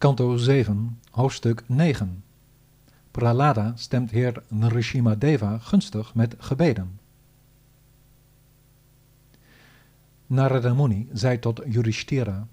Kanto 0.00 0.36
7, 0.36 1.00
hoofdstuk 1.10 1.62
9. 1.66 2.24
Prahlada 3.10 3.72
stemt 3.76 4.10
heer 4.10 4.42
Nrsimhadeva 4.48 5.58
gunstig 5.58 6.14
met 6.14 6.34
gebeden. 6.38 7.00
Narada 10.26 10.74
Muni 10.74 11.08
zei 11.12 11.38
tot 11.38 11.60
Yudhishthira: 11.66 12.46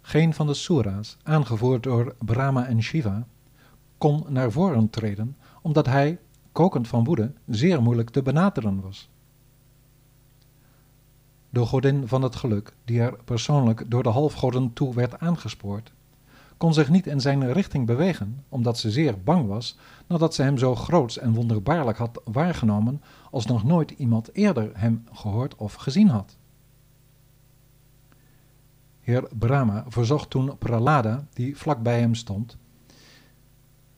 Geen 0.00 0.34
van 0.34 0.46
de 0.46 0.54
Sura's, 0.54 1.16
aangevoerd 1.22 1.82
door 1.82 2.14
Brahma 2.18 2.66
en 2.66 2.82
Shiva, 2.82 3.26
kon 3.98 4.24
naar 4.28 4.52
voren 4.52 4.90
treden, 4.90 5.36
omdat 5.62 5.86
hij, 5.86 6.18
kokend 6.52 6.88
van 6.88 7.04
woede, 7.04 7.32
zeer 7.46 7.82
moeilijk 7.82 8.10
te 8.10 8.22
benaderen 8.22 8.80
was. 8.80 9.08
De 11.50 11.64
godin 11.64 12.08
van 12.08 12.22
het 12.22 12.36
geluk, 12.36 12.74
die 12.84 13.00
er 13.00 13.16
persoonlijk 13.24 13.90
door 13.90 14.02
de 14.02 14.08
halfgoden 14.08 14.72
toe 14.72 14.94
werd 14.94 15.18
aangespoord, 15.18 15.92
kon 16.56 16.74
zich 16.74 16.88
niet 16.88 17.06
in 17.06 17.20
zijn 17.20 17.52
richting 17.52 17.86
bewegen, 17.86 18.44
omdat 18.48 18.78
ze 18.78 18.90
zeer 18.90 19.22
bang 19.22 19.46
was 19.46 19.78
nadat 20.06 20.34
ze 20.34 20.42
hem 20.42 20.58
zo 20.58 20.74
groots 20.74 21.18
en 21.18 21.34
wonderbaarlijk 21.34 21.98
had 21.98 22.20
waargenomen 22.24 23.02
als 23.30 23.46
nog 23.46 23.64
nooit 23.64 23.90
iemand 23.90 24.34
eerder 24.34 24.70
hem 24.74 25.04
gehoord 25.12 25.56
of 25.56 25.74
gezien 25.74 26.08
had. 26.08 26.36
Heer 29.00 29.28
Brahma 29.38 29.84
verzocht 29.88 30.30
toen 30.30 30.58
Pralada, 30.58 31.26
die 31.32 31.56
vlak 31.56 31.82
bij 31.82 32.00
hem 32.00 32.14
stond, 32.14 32.56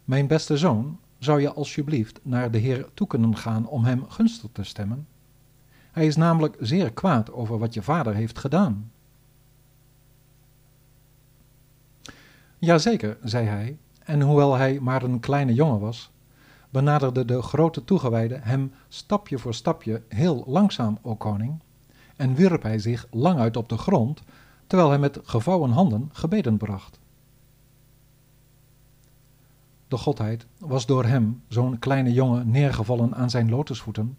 Mijn 0.05 0.27
beste 0.27 0.57
zoon, 0.57 0.99
zou 1.19 1.41
je 1.41 1.53
alsjeblieft 1.53 2.21
naar 2.23 2.51
de 2.51 2.59
Heer 2.59 2.89
toe 2.95 3.07
kunnen 3.07 3.37
gaan 3.37 3.67
om 3.67 3.85
hem 3.85 4.05
gunstig 4.09 4.51
te 4.53 4.65
stemmen? 4.65 5.07
Hij 5.93 6.07
is 6.07 6.17
namelijk 6.17 6.57
zeer 6.61 6.93
kwaad 6.93 7.33
over 7.33 7.59
wat 7.59 7.75
je 7.75 7.83
vader 7.83 8.15
heeft 8.15 8.39
gedaan. 8.39 8.91
Jazeker, 12.59 13.19
zei 13.23 13.47
hij, 13.47 13.79
en 14.05 14.21
hoewel 14.21 14.55
hij 14.55 14.81
maar 14.81 15.03
een 15.03 15.21
kleine 15.21 15.55
jongen 15.55 15.81
was, 15.81 16.11
benaderde 16.71 17.25
de 17.25 17.43
grote 17.43 17.85
toegewijde 17.85 18.39
hem 18.43 18.73
stapje 18.89 19.39
voor 19.39 19.55
stapje 19.55 20.03
heel 20.09 20.45
langzaam, 20.47 20.99
o 21.03 21.17
koning, 21.17 21.61
en 22.17 22.35
wierp 22.35 22.63
hij 22.63 22.79
zich 22.79 23.07
lang 23.11 23.39
uit 23.39 23.57
op 23.57 23.69
de 23.69 23.79
grond, 23.79 24.23
terwijl 24.67 24.91
hij 24.91 24.99
met 24.99 25.19
gevouwen 25.23 25.71
handen 25.71 26.09
gebeden 26.13 26.57
bracht. 26.57 26.99
De 29.89 29.97
godheid 29.97 30.47
was 30.59 30.87
door 30.87 31.05
hem, 31.05 31.43
zo'n 31.49 31.79
kleine 31.79 32.13
jongen, 32.13 32.51
neergevallen 32.51 33.15
aan 33.15 33.31
zijn 33.31 33.51
lotusvoeten, 33.51 34.19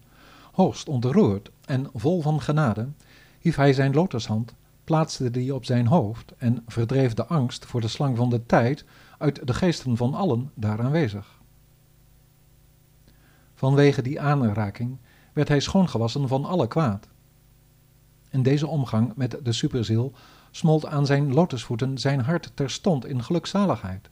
hoogst 0.51 0.89
ontroerd 0.89 1.51
en 1.65 1.89
vol 1.93 2.21
van 2.21 2.41
genade, 2.41 2.87
hief 3.39 3.55
hij 3.55 3.73
zijn 3.73 3.93
lotushand, 3.93 4.53
plaatste 4.83 5.31
die 5.31 5.55
op 5.55 5.65
zijn 5.65 5.87
hoofd 5.87 6.33
en 6.37 6.63
verdreef 6.67 7.13
de 7.13 7.25
angst 7.25 7.65
voor 7.65 7.81
de 7.81 7.87
slang 7.87 8.17
van 8.17 8.29
de 8.29 8.45
tijd 8.45 8.85
uit 9.17 9.47
de 9.47 9.53
geesten 9.53 9.97
van 9.97 10.13
allen 10.13 10.51
daar 10.53 10.81
aanwezig. 10.81 11.39
Vanwege 13.53 14.01
die 14.01 14.21
aanraking 14.21 14.97
werd 15.33 15.47
hij 15.47 15.59
schoongewassen 15.59 16.27
van 16.27 16.45
alle 16.45 16.67
kwaad. 16.67 17.07
In 18.29 18.43
deze 18.43 18.67
omgang 18.67 19.15
met 19.15 19.39
de 19.43 19.51
superziel 19.51 20.13
smolt 20.51 20.85
aan 20.85 21.05
zijn 21.05 21.33
lotusvoeten 21.33 21.97
zijn 21.97 22.19
hart 22.19 22.51
terstond 22.53 23.05
in 23.05 23.23
gelukzaligheid. 23.23 24.09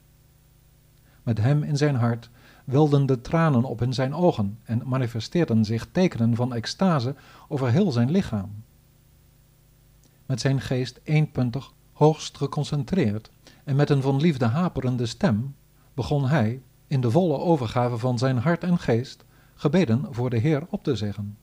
Met 1.22 1.38
hem 1.38 1.62
in 1.62 1.76
zijn 1.76 1.94
hart 1.94 2.30
welden 2.70 3.06
de 3.06 3.20
tranen 3.20 3.64
op 3.64 3.82
in 3.82 3.94
zijn 3.94 4.14
ogen 4.14 4.58
en 4.64 4.82
manifesteerden 4.84 5.64
zich 5.64 5.88
tekenen 5.92 6.34
van 6.34 6.54
extase 6.54 7.14
over 7.48 7.70
heel 7.70 7.92
zijn 7.92 8.10
lichaam. 8.10 8.62
Met 10.26 10.40
zijn 10.40 10.60
geest 10.60 11.00
eenpuntig, 11.02 11.72
hoogst 11.92 12.36
geconcentreerd 12.36 13.30
en 13.64 13.76
met 13.76 13.90
een 13.90 14.02
van 14.02 14.20
liefde 14.20 14.44
haperende 14.44 15.06
stem 15.06 15.54
begon 15.94 16.26
hij, 16.26 16.62
in 16.86 17.00
de 17.00 17.10
volle 17.10 17.38
overgave 17.38 17.98
van 17.98 18.18
zijn 18.18 18.38
hart 18.38 18.64
en 18.64 18.78
geest, 18.78 19.24
gebeden 19.54 20.06
voor 20.10 20.30
de 20.30 20.38
Heer 20.38 20.66
op 20.68 20.84
te 20.84 20.96
zeggen. 20.96 21.38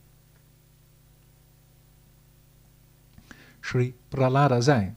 Sri 3.61 3.95
Pralada 4.07 4.61
zei: 4.61 4.93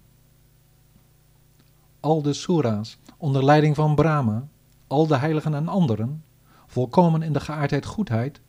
Al 2.01 2.23
de 2.23 2.33
Sura's 2.33 2.99
onder 3.17 3.45
leiding 3.45 3.77
van 3.77 3.95
Brahma 3.95 4.49
al 4.91 5.07
de 5.07 5.17
heiligen 5.17 5.55
en 5.55 5.69
anderen, 5.69 6.25
volkomen 6.67 7.23
in 7.23 7.33
de 7.33 7.41
geaardheid 7.41 7.87
goedheid, 7.87 8.41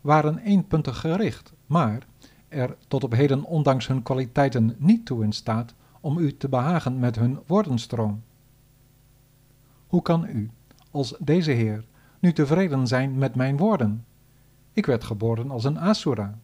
waren 0.00 0.38
eenpuntig 0.38 1.00
gericht, 1.00 1.52
maar 1.66 2.06
er 2.48 2.76
tot 2.88 3.04
op 3.04 3.12
heden 3.12 3.44
ondanks 3.44 3.86
hun 3.86 4.02
kwaliteiten 4.02 4.74
niet 4.78 5.06
toe 5.06 5.24
in 5.24 5.32
staat 5.32 5.74
om 6.00 6.18
u 6.18 6.36
te 6.36 6.48
behagen 6.48 6.98
met 6.98 7.16
hun 7.16 7.38
woordenstroom. 7.46 8.22
Hoe 9.86 10.02
kan 10.02 10.24
u, 10.24 10.50
als 10.90 11.14
deze 11.18 11.50
Heer, 11.50 11.84
nu 12.18 12.32
tevreden 12.32 12.86
zijn 12.86 13.18
met 13.18 13.34
mijn 13.34 13.56
woorden? 13.56 14.04
Ik 14.72 14.86
werd 14.86 15.04
geboren 15.04 15.50
als 15.50 15.64
een 15.64 15.78
Asura. 15.78 16.38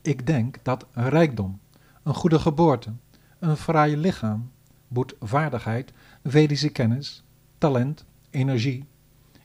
Ik 0.00 0.26
denk 0.26 0.58
dat 0.62 0.86
rijkdom, 0.92 1.60
een 2.02 2.14
goede 2.14 2.38
geboorte, 2.38 2.92
een 3.38 3.56
fraai 3.56 3.96
lichaam, 3.96 4.50
boetvaardigheid, 4.88 5.92
Vedische 6.24 6.68
kennis, 6.68 7.24
talent, 7.62 8.04
energie, 8.30 8.84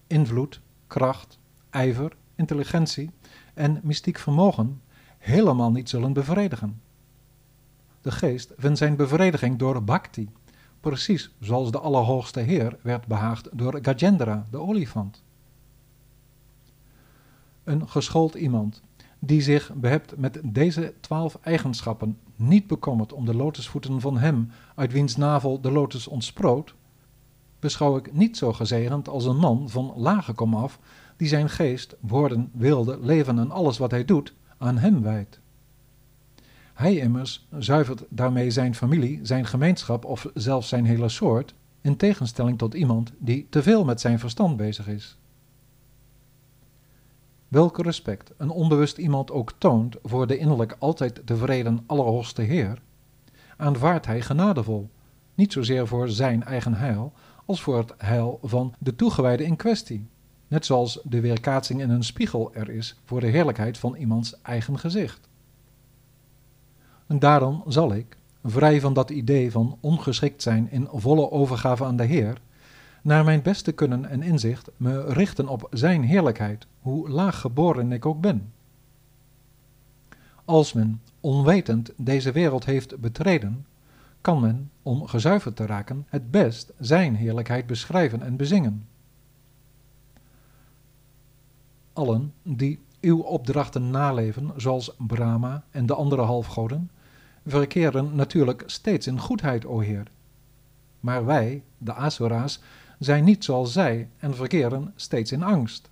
invloed, 0.08 0.62
kracht, 0.88 1.40
ijver, 1.70 2.16
intelligentie 2.36 3.10
en 3.54 3.80
mystiek 3.84 4.18
vermogen 4.18 4.82
helemaal 5.18 5.72
niet 5.72 5.90
zullen 5.90 6.14
bevredigen. 6.14 6.82
De 8.02 8.12
geest 8.12 8.54
vindt 8.58 8.78
zijn 8.78 8.96
bevrediging 8.96 9.58
door 9.58 9.84
bhakti, 9.84 10.30
precies 10.80 11.32
zoals 11.40 11.72
de 11.72 11.80
Allerhoogste 11.80 12.40
Heer 12.40 12.78
werd 12.82 13.08
behaagd 13.08 13.50
door 13.54 13.80
Gajendra, 13.82 14.46
de 14.52 14.58
olifant. 14.58 15.24
Een 17.64 17.90
geschoold 17.90 18.36
iemand 18.36 18.82
die 19.20 19.42
zich 19.42 19.74
behept 19.74 20.18
met 20.18 20.40
deze 20.44 20.94
twaalf 21.00 21.38
eigenschappen 21.42 22.18
niet 22.36 22.68
bekommert 22.68 23.14
om 23.14 23.26
de 23.26 23.36
lotusvoeten 23.36 24.02
van 24.02 24.18
hem 24.18 24.52
uit 24.76 24.92
wiens 24.92 25.16
navel 25.16 25.62
de 25.62 25.72
lotus 25.72 26.08
ontsproot, 26.08 26.76
beschouw 27.60 27.98
ik 27.98 28.14
niet 28.14 28.38
zo 28.38 28.54
gezegend 28.54 29.10
als 29.10 29.26
een 29.26 29.38
man 29.38 29.70
van 29.70 29.94
lage 29.96 30.34
komaf 30.34 30.80
die 31.18 31.28
zijn 31.28 31.50
geest, 31.50 31.96
woorden, 32.00 32.50
wilde, 32.54 33.00
leven 33.02 33.40
en 33.40 33.52
alles 33.52 33.78
wat 33.78 33.92
hij 33.92 34.06
doet 34.06 34.34
aan 34.58 34.78
hem 34.78 35.02
wijdt. 35.02 35.40
Hij 36.74 36.96
immers 36.96 37.48
zuivert 37.58 38.04
daarmee 38.10 38.52
zijn 38.52 38.76
familie, 38.76 39.20
zijn 39.24 39.46
gemeenschap 39.46 40.06
of 40.06 40.30
zelfs 40.34 40.68
zijn 40.70 40.86
hele 40.86 41.10
soort, 41.10 41.54
in 41.82 41.98
tegenstelling 41.98 42.58
tot 42.58 42.74
iemand 42.74 43.12
die 43.18 43.48
te 43.50 43.64
veel 43.64 43.86
met 43.86 44.02
zijn 44.02 44.20
verstand 44.20 44.58
bezig 44.58 44.88
is. 44.88 45.18
Welke 47.48 47.82
respect 47.82 48.32
een 48.38 48.50
onbewust 48.50 48.98
iemand 48.98 49.32
ook 49.32 49.54
toont 49.58 49.96
voor 50.04 50.28
de 50.28 50.38
innerlijk 50.38 50.76
altijd 50.80 51.22
tevreden 51.26 51.84
Allerhoogste 51.86 52.42
Heer, 52.42 52.82
aanvaardt 53.58 54.06
hij 54.06 54.22
genadevol, 54.22 54.90
niet 55.36 55.54
zozeer 55.54 55.88
voor 55.88 56.10
zijn 56.10 56.44
eigen 56.44 56.74
heil, 56.74 57.14
als 57.48 57.62
voor 57.62 57.78
het 57.78 57.94
heil 57.98 58.40
van 58.44 58.74
de 58.80 58.96
toegewijde 58.96 59.44
in 59.44 59.56
kwestie, 59.56 60.08
net 60.48 60.66
zoals 60.66 61.00
de 61.04 61.22
weerkaatsing 61.22 61.82
in 61.82 61.90
een 61.90 62.04
spiegel 62.04 62.54
er 62.54 62.70
is 62.70 63.00
voor 63.06 63.20
de 63.20 63.28
heerlijkheid 63.28 63.78
van 63.78 63.96
iemands 63.96 64.42
eigen 64.42 64.80
gezicht. 64.80 65.28
En 67.08 67.20
daarom 67.20 67.64
zal 67.68 67.94
ik, 67.94 68.18
vrij 68.44 68.82
van 68.82 68.94
dat 68.94 69.10
idee 69.10 69.52
van 69.52 69.78
ongeschikt 69.80 70.42
zijn 70.42 70.72
in 70.72 70.88
volle 70.92 71.32
overgave 71.32 71.86
aan 71.86 71.98
de 71.98 72.06
Heer, 72.06 72.42
naar 73.02 73.24
mijn 73.24 73.42
beste 73.42 73.72
kunnen 73.72 74.06
en 74.06 74.22
inzicht 74.22 74.70
me 74.78 75.06
richten 75.06 75.48
op 75.48 75.68
Zijn 75.72 76.04
heerlijkheid, 76.04 76.68
hoe 76.82 77.10
laag 77.10 77.42
geboren 77.42 77.92
ik 77.92 78.06
ook 78.06 78.22
ben. 78.22 78.54
Als 80.46 80.74
men 80.74 81.02
onwetend 81.20 81.92
deze 81.98 82.32
wereld 82.32 82.66
heeft 82.66 83.00
betreden, 83.00 83.66
kan 84.22 84.40
men, 84.40 84.72
om 84.84 85.08
gezuiverd 85.08 85.56
te 85.56 85.66
raken, 85.66 86.06
het 86.10 86.32
best 86.32 86.74
Zijn 86.80 87.16
heerlijkheid 87.16 87.68
beschrijven 87.68 88.22
en 88.22 88.36
bezingen. 88.36 88.88
Allen 91.94 92.34
die 92.44 92.80
uw 93.02 93.20
opdrachten 93.20 93.90
naleven, 93.90 94.52
zoals 94.56 94.96
Brahma 94.98 95.64
en 95.72 95.86
de 95.86 95.94
andere 95.94 96.22
halfgoden, 96.22 96.92
verkeren 97.46 98.16
natuurlijk 98.16 98.64
steeds 98.66 99.08
in 99.08 99.20
goedheid, 99.20 99.66
o 99.66 99.80
Heer. 99.80 100.08
Maar 101.00 101.26
wij, 101.26 101.64
de 101.78 101.94
Asura's, 101.94 102.62
zijn 103.00 103.24
niet 103.24 103.44
zoals 103.44 103.72
zij 103.72 104.10
en 104.18 104.36
verkeren 104.36 104.94
steeds 104.96 105.32
in 105.32 105.44
angst. 105.44 105.90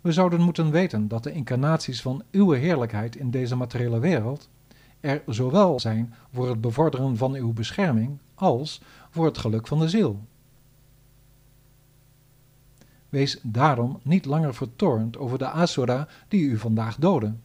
We 0.00 0.12
zouden 0.12 0.40
moeten 0.40 0.70
weten 0.70 1.08
dat 1.08 1.22
de 1.22 1.32
incarnaties 1.32 2.02
van 2.02 2.22
uw 2.30 2.50
heerlijkheid 2.50 3.16
in 3.16 3.30
deze 3.30 3.56
materiële 3.56 3.98
wereld 3.98 4.48
er 5.00 5.22
zowel 5.26 5.80
zijn 5.80 6.14
voor 6.32 6.48
het 6.48 6.60
bevorderen 6.60 7.16
van 7.16 7.34
uw 7.34 7.52
bescherming 7.52 8.18
als 8.34 8.80
voor 9.10 9.24
het 9.24 9.38
geluk 9.38 9.66
van 9.66 9.78
de 9.78 9.88
ziel. 9.88 10.20
Wees 13.08 13.38
daarom 13.42 14.00
niet 14.02 14.24
langer 14.24 14.54
vertoornd 14.54 15.18
over 15.18 15.38
de 15.38 15.48
Asura 15.48 16.08
die 16.28 16.44
u 16.44 16.58
vandaag 16.58 16.96
doden. 16.96 17.42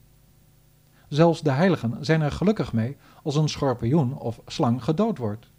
Zelfs 1.07 1.41
de 1.41 1.51
heiligen 1.51 2.05
zijn 2.05 2.21
er 2.21 2.31
gelukkig 2.31 2.73
mee 2.73 2.97
als 3.23 3.35
een 3.35 3.49
schorpioen 3.49 4.17
of 4.17 4.41
slang 4.45 4.83
gedood 4.83 5.17
wordt. 5.17 5.49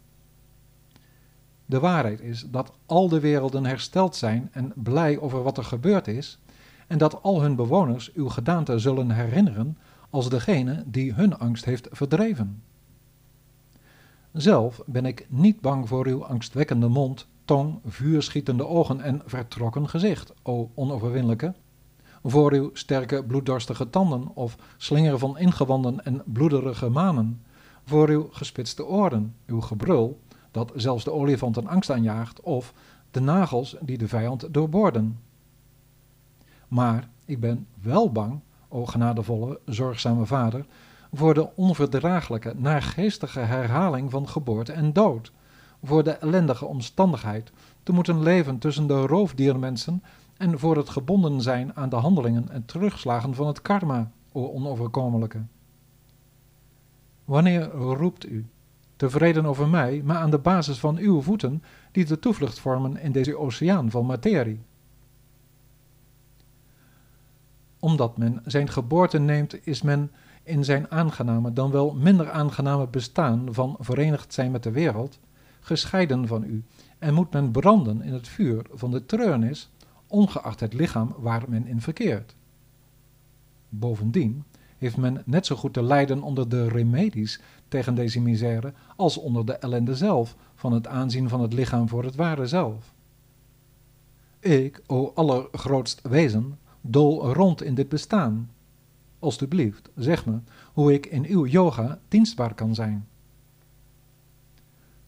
De 1.67 1.81
waarheid 1.81 2.21
is 2.21 2.47
dat 2.50 2.73
al 2.87 3.09
de 3.09 3.21
werelden 3.21 3.65
hersteld 3.65 4.17
zijn 4.17 4.49
en 4.53 4.73
blij 4.77 5.19
over 5.19 5.43
wat 5.43 5.59
er 5.59 5.65
gebeurd 5.65 6.09
is, 6.09 6.39
en 6.87 6.99
dat 6.99 7.23
al 7.23 7.43
hun 7.43 7.56
bewoners 7.56 8.12
uw 8.12 8.29
gedaante 8.29 8.79
zullen 8.79 9.11
herinneren 9.11 9.79
als 10.12 10.29
degene 10.29 10.85
die 10.87 11.12
hun 11.12 11.38
angst 11.38 11.64
heeft 11.64 11.88
verdreven. 11.91 12.62
Zelf 14.32 14.81
ben 14.87 15.06
ik 15.06 15.26
niet 15.29 15.61
bang 15.61 15.88
voor 15.88 16.06
uw 16.06 16.25
angstwekkende 16.25 16.88
mond, 16.88 17.26
tong, 17.44 17.79
vuurschietende 17.87 18.67
ogen 18.67 19.00
en 19.00 19.23
vertrokken 19.26 19.88
gezicht, 19.88 20.32
o 20.43 20.70
onoverwinnelijke, 20.75 21.55
voor 22.23 22.53
uw 22.53 22.70
sterke 22.73 23.25
bloeddorstige 23.25 23.91
tanden 23.91 24.35
of 24.35 24.56
slingeren 24.76 25.19
van 25.19 25.38
ingewanden 25.38 26.05
en 26.05 26.23
bloederige 26.26 26.88
manen, 26.88 27.43
voor 27.85 28.08
uw 28.08 28.29
gespitste 28.31 28.87
oren, 28.87 29.35
uw 29.47 29.61
gebrul, 29.61 30.20
dat 30.50 30.73
zelfs 30.75 31.05
de 31.05 31.12
olifanten 31.12 31.67
angst 31.67 31.91
aanjaagt, 31.91 32.41
of 32.41 32.75
de 33.11 33.20
nagels 33.20 33.76
die 33.81 33.99
de 33.99 34.08
vijand 34.08 34.55
doorboorden. 34.55 35.19
Maar 36.69 37.08
ik 37.25 37.41
ben 37.41 37.67
wel 37.81 38.12
bang, 38.12 38.41
o 38.72 38.86
genadevolle, 38.86 39.60
zorgzame 39.66 40.26
vader, 40.26 40.66
voor 41.12 41.34
de 41.34 41.56
onverdraaglijke, 41.56 42.54
naargeestige 42.56 43.40
herhaling 43.40 44.10
van 44.10 44.28
geboorte 44.28 44.72
en 44.72 44.92
dood, 44.92 45.32
voor 45.84 46.04
de 46.04 46.10
ellendige 46.10 46.64
omstandigheid 46.66 47.52
te 47.82 47.92
moeten 47.92 48.22
leven 48.22 48.58
tussen 48.58 48.86
de 48.86 49.06
roofdiermensen 49.06 50.02
en 50.36 50.58
voor 50.58 50.76
het 50.76 50.88
gebonden 50.88 51.40
zijn 51.40 51.76
aan 51.76 51.88
de 51.88 51.96
handelingen 51.96 52.48
en 52.48 52.64
terugslagen 52.64 53.34
van 53.34 53.46
het 53.46 53.62
karma, 53.62 54.10
o 54.32 54.52
onoverkomelijke. 54.52 55.42
Wanneer 57.24 57.70
roept 57.70 58.30
u, 58.30 58.46
tevreden 58.96 59.46
over 59.46 59.69
mij, 59.69 60.02
maar 60.04 60.16
aan 60.16 60.30
de 60.30 60.38
basis 60.38 60.78
van 60.78 60.96
uw 60.96 61.22
voeten, 61.22 61.62
die 61.92 62.04
de 62.04 62.19
toevlucht 62.19 62.58
vormen 62.58 62.96
in 62.96 63.12
deze 63.12 63.38
oceaan 63.38 63.90
van 63.90 64.06
materie? 64.06 64.60
Omdat 67.82 68.17
men 68.17 68.43
zijn 68.44 68.69
geboorte 68.69 69.19
neemt, 69.19 69.67
is 69.67 69.82
men 69.82 70.11
in 70.43 70.64
zijn 70.64 70.90
aangename, 70.90 71.52
dan 71.52 71.70
wel 71.70 71.94
minder 71.94 72.31
aangename 72.31 72.88
bestaan 72.88 73.55
van 73.55 73.76
verenigd 73.79 74.34
zijn 74.34 74.50
met 74.50 74.62
de 74.62 74.70
wereld, 74.70 75.19
gescheiden 75.61 76.26
van 76.26 76.44
u, 76.44 76.64
en 76.99 77.14
moet 77.14 77.32
men 77.32 77.50
branden 77.50 78.02
in 78.02 78.12
het 78.12 78.29
vuur 78.29 78.67
van 78.73 78.90
de 78.90 79.06
treurnis, 79.06 79.70
ongeacht 80.06 80.61
het 80.61 80.73
lichaam 80.73 81.14
waar 81.19 81.44
men 81.49 81.67
in 81.67 81.81
verkeert. 81.81 82.34
Bovendien 83.69 84.44
heeft 84.79 84.96
men 84.96 85.23
net 85.25 85.46
zo 85.46 85.56
goed 85.56 85.73
te 85.73 85.82
lijden 85.82 86.23
onder 86.23 86.49
de 86.49 86.69
remedies 86.69 87.40
tegen 87.69 87.94
deze 87.94 88.20
misère 88.20 88.73
als 88.96 89.19
onder 89.19 89.46
de 89.46 89.52
ellende 89.52 89.94
zelf 89.94 90.37
van 90.55 90.73
het 90.73 90.87
aanzien 90.87 91.29
van 91.29 91.40
het 91.40 91.52
lichaam 91.52 91.88
voor 91.88 92.05
het 92.05 92.14
ware 92.14 92.46
zelf. 92.46 92.94
Ik, 94.40 94.82
o 94.87 95.12
allergrootst 95.14 96.00
wezen, 96.02 96.58
dol 96.82 97.32
rond 97.32 97.62
in 97.62 97.75
dit 97.75 97.88
bestaan. 97.88 98.50
Alsjeblieft, 99.19 99.90
zeg 99.96 100.26
me 100.26 100.38
hoe 100.73 100.93
ik 100.93 101.06
in 101.06 101.26
uw 101.26 101.46
yoga 101.46 101.99
dienstbaar 102.08 102.55
kan 102.55 102.75
zijn. 102.75 103.06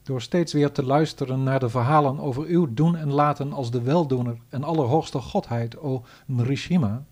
Door 0.03 0.23
steeds 0.23 0.53
weer 0.53 0.73
te 0.73 0.85
luisteren 0.85 1.43
naar 1.43 1.61
de 1.61 1.69
verhalen 1.69 2.21
over 2.21 2.45
uw 2.45 2.75
doen 2.75 2.97
en 2.97 3.13
laten 3.13 3.53
als 3.53 3.71
de 3.71 3.83
weldoener 3.83 4.37
en 4.49 4.65
allerhoogste 4.65 5.19
godheid, 5.19 5.79
o 5.79 6.05
Nrishima, 6.27 7.05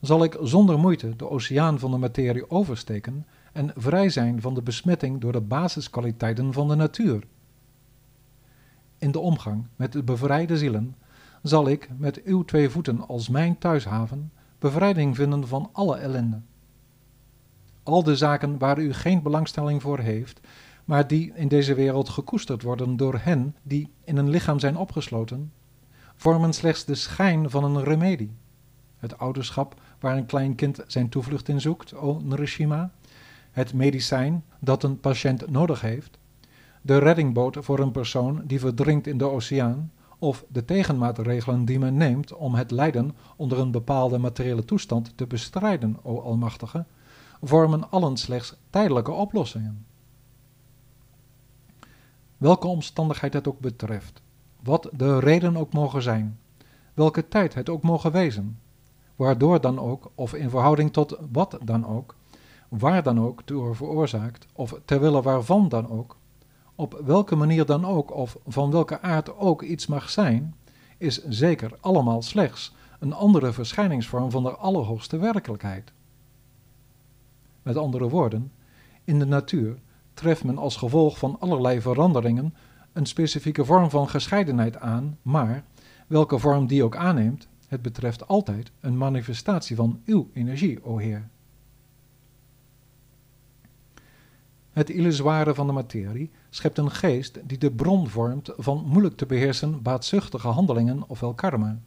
zal 0.00 0.24
ik 0.24 0.38
zonder 0.42 0.78
moeite 0.78 1.16
de 1.16 1.30
oceaan 1.30 1.78
van 1.78 1.90
de 1.90 1.96
materie 1.96 2.50
oversteken 2.50 3.26
en 3.52 3.72
vrij 3.76 4.08
zijn 4.10 4.40
van 4.40 4.54
de 4.54 4.62
besmetting 4.62 5.20
door 5.20 5.32
de 5.32 5.40
basiskwaliteiten 5.40 6.52
van 6.52 6.68
de 6.68 6.74
natuur. 6.74 7.22
In 8.98 9.10
de 9.10 9.18
omgang 9.18 9.66
met 9.76 9.92
de 9.92 10.02
bevrijde 10.02 10.58
zielen 10.58 10.94
zal 11.48 11.68
ik 11.68 11.88
met 11.96 12.22
uw 12.22 12.42
twee 12.42 12.70
voeten 12.70 13.06
als 13.06 13.28
mijn 13.28 13.58
thuishaven 13.58 14.32
bevrijding 14.58 15.16
vinden 15.16 15.48
van 15.48 15.70
alle 15.72 15.96
ellende. 15.96 16.40
Al 17.82 18.02
de 18.02 18.16
zaken 18.16 18.58
waar 18.58 18.78
u 18.78 18.92
geen 18.92 19.22
belangstelling 19.22 19.82
voor 19.82 19.98
heeft, 19.98 20.40
maar 20.84 21.06
die 21.06 21.32
in 21.34 21.48
deze 21.48 21.74
wereld 21.74 22.08
gekoesterd 22.08 22.62
worden 22.62 22.96
door 22.96 23.18
hen 23.22 23.56
die 23.62 23.90
in 24.04 24.16
een 24.16 24.30
lichaam 24.30 24.58
zijn 24.58 24.76
opgesloten, 24.76 25.52
vormen 26.16 26.52
slechts 26.52 26.84
de 26.84 26.94
schijn 26.94 27.50
van 27.50 27.64
een 27.64 27.84
remedie. 27.84 28.32
Het 28.98 29.18
ouderschap 29.18 29.80
waar 30.00 30.16
een 30.16 30.26
klein 30.26 30.54
kind 30.54 30.80
zijn 30.86 31.08
toevlucht 31.08 31.48
in 31.48 31.60
zoekt, 31.60 31.94
o 31.94 32.20
Nrishima, 32.24 32.90
het 33.50 33.74
medicijn 33.74 34.44
dat 34.60 34.82
een 34.82 35.00
patiënt 35.00 35.50
nodig 35.50 35.80
heeft, 35.80 36.18
de 36.82 36.98
reddingboot 36.98 37.56
voor 37.60 37.78
een 37.78 37.90
persoon 37.90 38.42
die 38.44 38.60
verdrinkt 38.60 39.06
in 39.06 39.18
de 39.18 39.30
oceaan, 39.30 39.92
of 40.18 40.44
de 40.48 40.64
tegenmaatregelen 40.64 41.64
die 41.64 41.78
men 41.78 41.96
neemt 41.96 42.34
om 42.34 42.54
het 42.54 42.70
lijden 42.70 43.16
onder 43.36 43.58
een 43.58 43.70
bepaalde 43.70 44.18
materiële 44.18 44.64
toestand 44.64 45.12
te 45.16 45.26
bestrijden, 45.26 45.96
o 46.02 46.20
Almachtige, 46.20 46.84
vormen 47.42 47.90
allen 47.90 48.16
slechts 48.16 48.56
tijdelijke 48.70 49.12
oplossingen. 49.12 49.86
Welke 52.36 52.66
omstandigheid 52.66 53.32
het 53.32 53.48
ook 53.48 53.60
betreft, 53.60 54.22
wat 54.62 54.88
de 54.92 55.18
reden 55.18 55.56
ook 55.56 55.72
mogen 55.72 56.02
zijn, 56.02 56.38
welke 56.94 57.28
tijd 57.28 57.54
het 57.54 57.68
ook 57.68 57.82
mogen 57.82 58.12
wezen, 58.12 58.58
waardoor 59.16 59.60
dan 59.60 59.78
ook, 59.78 60.10
of 60.14 60.34
in 60.34 60.50
verhouding 60.50 60.92
tot 60.92 61.18
wat 61.32 61.58
dan 61.62 61.86
ook, 61.86 62.14
waar 62.68 63.02
dan 63.02 63.20
ook 63.20 63.46
door 63.46 63.76
veroorzaakt, 63.76 64.46
of 64.52 64.80
terwille 64.84 65.22
waarvan 65.22 65.68
dan 65.68 65.90
ook, 65.90 66.16
op 66.78 67.00
welke 67.04 67.36
manier 67.36 67.66
dan 67.66 67.84
ook 67.84 68.14
of 68.14 68.36
van 68.46 68.70
welke 68.70 69.00
aard 69.00 69.36
ook 69.36 69.62
iets 69.62 69.86
mag 69.86 70.10
zijn, 70.10 70.54
is 70.98 71.24
zeker 71.28 71.76
allemaal 71.80 72.22
slechts 72.22 72.74
een 72.98 73.12
andere 73.12 73.52
verschijningsvorm 73.52 74.30
van 74.30 74.42
de 74.42 74.50
allerhoogste 74.50 75.16
werkelijkheid. 75.16 75.92
Met 77.62 77.76
andere 77.76 78.08
woorden, 78.08 78.52
in 79.04 79.18
de 79.18 79.24
natuur 79.24 79.78
treft 80.14 80.44
men 80.44 80.58
als 80.58 80.76
gevolg 80.76 81.18
van 81.18 81.36
allerlei 81.40 81.80
veranderingen 81.80 82.54
een 82.92 83.06
specifieke 83.06 83.64
vorm 83.64 83.90
van 83.90 84.08
gescheidenheid 84.08 84.76
aan, 84.76 85.18
maar 85.22 85.64
welke 86.06 86.38
vorm 86.38 86.66
die 86.66 86.84
ook 86.84 86.96
aanneemt, 86.96 87.48
het 87.68 87.82
betreft 87.82 88.28
altijd 88.28 88.70
een 88.80 88.98
manifestatie 88.98 89.76
van 89.76 90.00
uw 90.04 90.30
energie, 90.32 90.84
o 90.84 90.98
Heer. 90.98 91.28
Het 94.72 94.90
illusoire 94.90 95.54
van 95.54 95.66
de 95.66 95.72
materie 95.72 96.30
schept 96.50 96.78
een 96.78 96.90
geest 96.90 97.38
die 97.44 97.58
de 97.58 97.72
bron 97.72 98.08
vormt 98.08 98.50
van 98.56 98.84
moeilijk 98.86 99.16
te 99.16 99.26
beheersen 99.26 99.82
baatzuchtige 99.82 100.48
handelingen 100.48 101.08
ofwel 101.08 101.34
karma. 101.34 101.78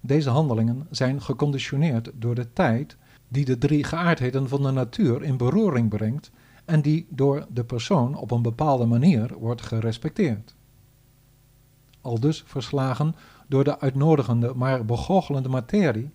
Deze 0.00 0.30
handelingen 0.30 0.86
zijn 0.90 1.22
geconditioneerd 1.22 2.10
door 2.14 2.34
de 2.34 2.52
tijd 2.52 2.96
die 3.28 3.44
de 3.44 3.58
drie 3.58 3.84
geaardheden 3.84 4.48
van 4.48 4.62
de 4.62 4.70
natuur 4.70 5.22
in 5.22 5.36
beroering 5.36 5.88
brengt 5.88 6.30
en 6.64 6.80
die 6.80 7.06
door 7.10 7.46
de 7.52 7.64
persoon 7.64 8.16
op 8.16 8.30
een 8.30 8.42
bepaalde 8.42 8.84
manier 8.84 9.34
wordt 9.38 9.62
gerespecteerd. 9.62 10.54
Al 12.00 12.20
dus 12.20 12.42
verslagen 12.46 13.14
door 13.48 13.64
de 13.64 13.80
uitnodigende 13.80 14.54
maar 14.54 14.84
begoochelende 14.84 15.48
materie 15.48 16.10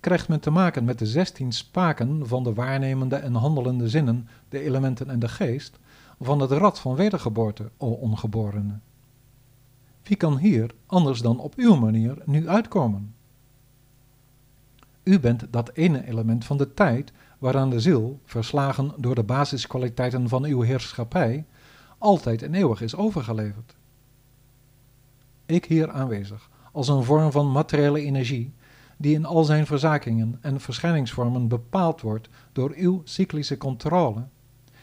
krijgt 0.00 0.28
men 0.28 0.40
te 0.40 0.50
maken 0.50 0.84
met 0.84 0.98
de 0.98 1.06
zestien 1.06 1.52
spaken 1.52 2.26
van 2.26 2.44
de 2.44 2.54
waarnemende 2.54 3.16
en 3.16 3.34
handelende 3.34 3.88
zinnen, 3.88 4.28
de 4.48 4.60
elementen 4.60 5.10
en 5.10 5.18
de 5.18 5.28
geest, 5.28 5.78
van 6.20 6.40
het 6.40 6.50
rad 6.50 6.80
van 6.80 6.94
wedergeboorte, 6.94 7.70
o 7.76 7.88
ongeborene. 7.90 8.78
Wie 10.02 10.16
kan 10.16 10.36
hier 10.38 10.74
anders 10.86 11.20
dan 11.20 11.38
op 11.38 11.54
uw 11.56 11.74
manier 11.74 12.22
nu 12.24 12.48
uitkomen? 12.48 13.14
U 15.02 15.20
bent 15.20 15.46
dat 15.50 15.70
ene 15.72 16.06
element 16.06 16.44
van 16.44 16.56
de 16.56 16.74
tijd 16.74 17.12
waaraan 17.38 17.70
de 17.70 17.80
ziel, 17.80 18.20
verslagen 18.24 18.92
door 18.96 19.14
de 19.14 19.22
basiskwaliteiten 19.22 20.28
van 20.28 20.44
uw 20.44 20.60
heerschappij, 20.60 21.46
altijd 21.98 22.42
en 22.42 22.54
eeuwig 22.54 22.82
is 22.82 22.96
overgeleverd. 22.96 23.76
Ik 25.46 25.64
hier 25.64 25.90
aanwezig, 25.90 26.50
als 26.72 26.88
een 26.88 27.04
vorm 27.04 27.30
van 27.30 27.52
materiële 27.52 28.00
energie, 28.00 28.54
die 28.96 29.14
in 29.14 29.24
al 29.24 29.44
zijn 29.44 29.66
verzakingen 29.66 30.38
en 30.40 30.60
verschijningsvormen 30.60 31.48
bepaald 31.48 32.00
wordt 32.00 32.28
door 32.52 32.72
uw 32.76 33.00
cyclische 33.04 33.56
controle, 33.56 34.26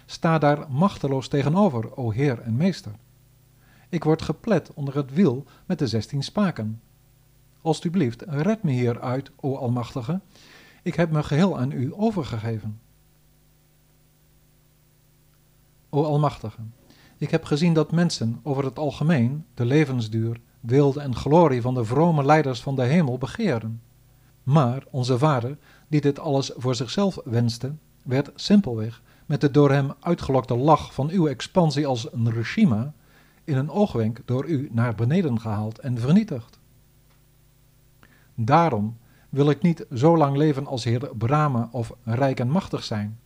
sta 0.09 0.37
daar 0.37 0.65
machteloos 0.69 1.27
tegenover, 1.27 1.97
o 1.97 2.11
Heer 2.11 2.41
en 2.41 2.55
Meester. 2.55 2.91
Ik 3.89 4.03
word 4.03 4.21
geplet 4.21 4.73
onder 4.73 4.95
het 4.95 5.13
wiel 5.13 5.45
met 5.65 5.79
de 5.79 5.87
zestien 5.87 6.23
spaken. 6.23 6.81
Alsjeblieft, 7.61 8.21
red 8.27 8.63
me 8.63 8.71
hieruit, 8.71 9.31
o 9.35 9.55
Almachtige. 9.55 10.19
Ik 10.83 10.95
heb 10.95 11.11
me 11.11 11.23
geheel 11.23 11.57
aan 11.57 11.71
u 11.71 11.93
overgegeven. 11.95 12.79
O 15.89 16.03
Almachtige, 16.03 16.61
ik 17.17 17.31
heb 17.31 17.43
gezien 17.43 17.73
dat 17.73 17.91
mensen 17.91 18.39
over 18.43 18.63
het 18.63 18.79
algemeen 18.79 19.45
de 19.53 19.65
levensduur, 19.65 20.39
wilde 20.59 21.01
en 21.01 21.15
glorie 21.15 21.61
van 21.61 21.73
de 21.73 21.85
vrome 21.85 22.23
leiders 22.23 22.61
van 22.61 22.75
de 22.75 22.83
hemel 22.83 23.17
begeren. 23.17 23.81
Maar 24.43 24.83
onze 24.89 25.17
vader, 25.17 25.57
die 25.87 26.01
dit 26.01 26.19
alles 26.19 26.51
voor 26.55 26.75
zichzelf 26.75 27.19
wenste, 27.23 27.75
werd 28.03 28.31
simpelweg 28.35 29.01
met 29.27 29.41
de 29.41 29.51
door 29.51 29.71
hem 29.71 29.93
uitgelokte 29.99 30.55
lach 30.55 30.93
van 30.93 31.09
uw 31.09 31.27
expansie 31.27 31.87
als 31.87 32.07
Nrishima 32.13 32.93
in 33.43 33.57
een 33.57 33.69
oogwenk 33.69 34.21
door 34.25 34.45
u 34.45 34.69
naar 34.71 34.95
beneden 34.95 35.39
gehaald 35.39 35.79
en 35.79 35.99
vernietigd. 35.99 36.59
Daarom 38.35 38.97
wil 39.29 39.49
ik 39.49 39.61
niet 39.61 39.85
zo 39.93 40.17
lang 40.17 40.37
leven 40.37 40.67
als 40.67 40.83
Heer 40.83 41.15
Brahma 41.17 41.69
of 41.71 41.93
rijk 42.03 42.39
en 42.39 42.49
machtig 42.49 42.83
zijn. 42.83 43.19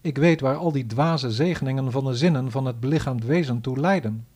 Ik 0.00 0.18
weet 0.18 0.40
waar 0.40 0.56
al 0.56 0.72
die 0.72 0.86
dwaze 0.86 1.30
zegeningen 1.30 1.90
van 1.90 2.04
de 2.04 2.14
zinnen 2.14 2.50
van 2.50 2.64
het 2.64 2.80
belichaamd 2.80 3.24
wezen 3.24 3.60
toe 3.60 3.78
leiden. 3.78 4.26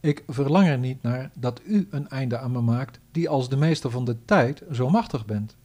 Ik 0.00 0.22
verlang 0.26 0.68
er 0.68 0.78
niet 0.78 1.02
naar 1.02 1.30
dat 1.34 1.60
u 1.64 1.88
een 1.90 2.08
einde 2.08 2.38
aan 2.38 2.52
me 2.52 2.60
maakt, 2.60 3.00
die 3.10 3.28
als 3.28 3.48
de 3.48 3.56
meester 3.56 3.90
van 3.90 4.04
de 4.04 4.16
tijd 4.24 4.62
zo 4.72 4.90
machtig 4.90 5.26
bent. 5.26 5.56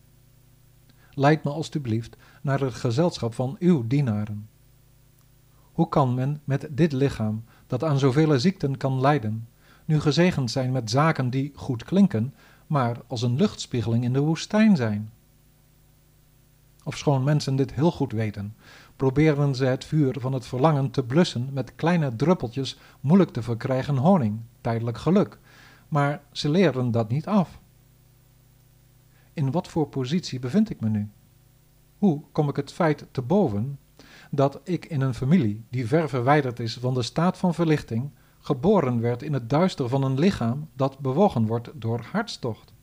Leid 1.13 1.43
me 1.43 1.49
alstublieft 1.49 2.17
naar 2.43 2.59
het 2.59 2.73
gezelschap 2.73 3.33
van 3.33 3.55
uw 3.59 3.87
dienaren. 3.87 4.49
Hoe 5.71 5.89
kan 5.89 6.13
men 6.13 6.41
met 6.43 6.67
dit 6.71 6.91
lichaam, 6.91 7.43
dat 7.67 7.83
aan 7.83 7.99
zoveel 7.99 8.39
ziekten 8.39 8.77
kan 8.77 9.01
lijden, 9.01 9.47
nu 9.85 9.99
gezegend 9.99 10.51
zijn 10.51 10.71
met 10.71 10.89
zaken 10.89 11.29
die 11.29 11.51
goed 11.55 11.83
klinken, 11.83 12.33
maar 12.67 12.97
als 13.07 13.21
een 13.21 13.35
luchtspiegeling 13.35 14.03
in 14.03 14.13
de 14.13 14.19
woestijn 14.19 14.75
zijn? 14.75 15.11
Ofschoon 16.83 17.23
mensen 17.23 17.55
dit 17.55 17.73
heel 17.73 17.91
goed 17.91 18.11
weten, 18.11 18.55
proberen 18.95 19.55
ze 19.55 19.65
het 19.65 19.85
vuur 19.85 20.15
van 20.19 20.33
het 20.33 20.45
verlangen 20.45 20.91
te 20.91 21.03
blussen 21.03 21.49
met 21.53 21.75
kleine 21.75 22.15
druppeltjes 22.15 22.77
moeilijk 22.99 23.31
te 23.31 23.41
verkrijgen 23.41 23.97
honing, 23.97 24.39
tijdelijk 24.61 24.97
geluk, 24.97 25.39
maar 25.87 26.21
ze 26.31 26.49
leren 26.49 26.91
dat 26.91 27.09
niet 27.09 27.27
af. 27.27 27.59
In 29.33 29.51
wat 29.51 29.67
voor 29.67 29.87
positie 29.87 30.39
bevind 30.39 30.69
ik 30.69 30.79
me 30.79 30.89
nu? 30.89 31.09
Hoe 32.03 32.21
kom 32.31 32.49
ik 32.49 32.55
het 32.55 32.71
feit 32.71 33.05
te 33.11 33.21
boven 33.21 33.79
dat 34.31 34.59
ik 34.63 34.85
in 34.85 35.01
een 35.01 35.13
familie 35.13 35.63
die 35.69 35.87
ver 35.87 36.09
verwijderd 36.09 36.59
is 36.59 36.77
van 36.77 36.93
de 36.93 37.01
staat 37.01 37.37
van 37.37 37.53
verlichting, 37.53 38.11
geboren 38.39 39.01
werd 39.01 39.21
in 39.21 39.33
het 39.33 39.49
duister 39.49 39.89
van 39.89 40.03
een 40.03 40.19
lichaam 40.19 40.69
dat 40.73 40.99
bewogen 40.99 41.45
wordt 41.45 41.69
door 41.73 42.01
hartstocht? 42.11 42.73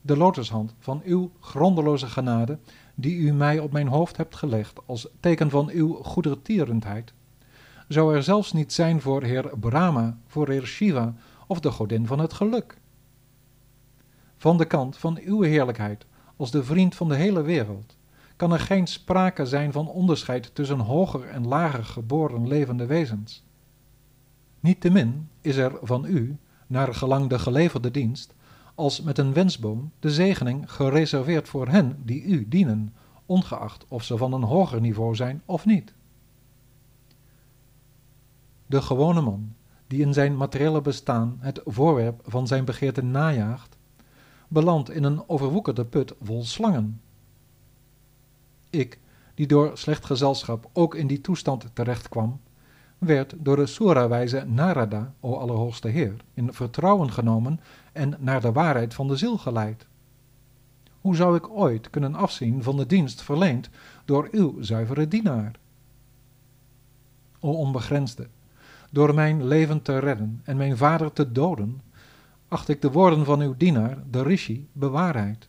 De 0.00 0.16
lotushand 0.16 0.74
van 0.78 1.02
uw 1.04 1.30
grondeloze 1.40 2.06
genade 2.06 2.58
die 2.94 3.16
u 3.16 3.32
mij 3.32 3.58
op 3.58 3.72
mijn 3.72 3.88
hoofd 3.88 4.16
hebt 4.16 4.36
gelegd 4.36 4.80
als 4.86 5.08
teken 5.20 5.50
van 5.50 5.68
uw 5.70 5.92
goedertierendheid, 5.92 7.12
zou 7.86 8.14
er 8.14 8.22
zelfs 8.22 8.52
niet 8.52 8.72
zijn 8.72 9.00
voor 9.00 9.22
Heer 9.22 9.58
Brahma, 9.58 10.18
voor 10.26 10.48
Heer 10.48 10.66
Shiva 10.66 11.14
of 11.46 11.60
de 11.60 11.70
godin 11.70 12.06
van 12.06 12.18
het 12.18 12.32
geluk. 12.32 12.78
Van 14.36 14.56
de 14.56 14.64
kant 14.64 14.96
van 14.96 15.18
uw 15.24 15.40
heerlijkheid, 15.40 16.06
als 16.38 16.50
de 16.50 16.64
vriend 16.64 16.94
van 16.94 17.08
de 17.08 17.14
hele 17.14 17.42
wereld, 17.42 17.96
kan 18.36 18.52
er 18.52 18.60
geen 18.60 18.86
sprake 18.86 19.46
zijn 19.46 19.72
van 19.72 19.88
onderscheid 19.88 20.54
tussen 20.54 20.78
hoger 20.78 21.28
en 21.28 21.46
lager 21.46 21.84
geboren 21.84 22.48
levende 22.48 22.86
wezens. 22.86 23.44
Niettemin 24.60 25.28
is 25.40 25.56
er 25.56 25.78
van 25.82 26.04
u, 26.04 26.36
naar 26.66 26.94
gelang 26.94 27.28
de 27.28 27.38
geleverde 27.38 27.90
dienst, 27.90 28.34
als 28.74 29.02
met 29.02 29.18
een 29.18 29.32
wensboom 29.32 29.90
de 29.98 30.10
zegening 30.10 30.72
gereserveerd 30.72 31.48
voor 31.48 31.68
hen 31.68 32.02
die 32.04 32.22
u 32.22 32.48
dienen, 32.48 32.94
ongeacht 33.26 33.84
of 33.88 34.04
ze 34.04 34.16
van 34.16 34.32
een 34.32 34.42
hoger 34.42 34.80
niveau 34.80 35.14
zijn 35.14 35.42
of 35.44 35.66
niet. 35.66 35.94
De 38.66 38.82
gewone 38.82 39.20
man, 39.20 39.54
die 39.86 40.00
in 40.00 40.12
zijn 40.12 40.36
materiële 40.36 40.80
bestaan 40.80 41.36
het 41.40 41.60
voorwerp 41.64 42.22
van 42.26 42.46
zijn 42.46 42.64
begeerte 42.64 43.02
najaagt, 43.02 43.77
belandt 44.48 44.90
in 44.90 45.04
een 45.04 45.28
overwoekerde 45.28 45.84
put 45.84 46.14
vol 46.22 46.44
slangen. 46.44 47.00
Ik, 48.70 48.98
die 49.34 49.46
door 49.46 49.78
slecht 49.78 50.04
gezelschap 50.04 50.70
ook 50.72 50.94
in 50.94 51.06
die 51.06 51.20
toestand 51.20 51.70
terecht 51.72 52.08
kwam, 52.08 52.40
werd 52.98 53.34
door 53.38 53.56
de 53.56 53.66
Sura-wijze 53.66 54.44
Narada, 54.46 55.14
o 55.20 55.34
Allerhoogste 55.34 55.88
Heer, 55.88 56.16
in 56.34 56.52
vertrouwen 56.52 57.12
genomen 57.12 57.60
en 57.92 58.16
naar 58.18 58.40
de 58.40 58.52
waarheid 58.52 58.94
van 58.94 59.08
de 59.08 59.16
ziel 59.16 59.38
geleid. 59.38 59.86
Hoe 61.00 61.16
zou 61.16 61.36
ik 61.36 61.48
ooit 61.48 61.90
kunnen 61.90 62.14
afzien 62.14 62.62
van 62.62 62.76
de 62.76 62.86
dienst 62.86 63.22
verleend 63.22 63.70
door 64.04 64.28
uw 64.30 64.62
zuivere 64.62 65.08
dienaar? 65.08 65.52
O 67.40 67.50
onbegrensde, 67.50 68.28
door 68.90 69.14
mijn 69.14 69.46
leven 69.46 69.82
te 69.82 69.98
redden 69.98 70.40
en 70.44 70.56
mijn 70.56 70.76
vader 70.76 71.12
te 71.12 71.32
doden, 71.32 71.80
acht 72.48 72.68
ik 72.68 72.82
de 72.82 72.90
woorden 72.90 73.24
van 73.24 73.40
uw 73.40 73.54
dienaar, 73.56 73.98
de 74.10 74.22
Rishi, 74.22 74.68
bewaarheid. 74.72 75.48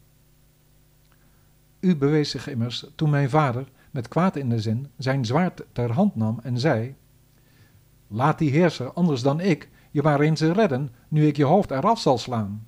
U 1.80 1.96
bewees 1.96 2.30
zich 2.30 2.48
immers 2.48 2.86
toen 2.96 3.10
mijn 3.10 3.30
vader, 3.30 3.68
met 3.92 4.08
kwaad 4.08 4.36
in 4.36 4.50
de 4.50 4.62
zin, 4.62 4.88
zijn 4.98 5.26
zwaard 5.26 5.64
ter 5.72 5.92
hand 5.92 6.16
nam 6.16 6.40
en 6.44 6.60
zei: 6.60 6.96
Laat 8.08 8.38
die 8.38 8.52
heerser, 8.52 8.94
anders 8.94 9.22
dan 9.22 9.40
ik, 9.40 9.70
je 9.92 10.02
maar 10.02 10.20
eens 10.20 10.42
redden, 10.42 10.90
nu 11.08 11.28
ik 11.28 11.38
je 11.38 11.44
hoofd 11.44 11.72
eraf 11.72 12.00
zal 12.00 12.18
slaan. 12.18 12.68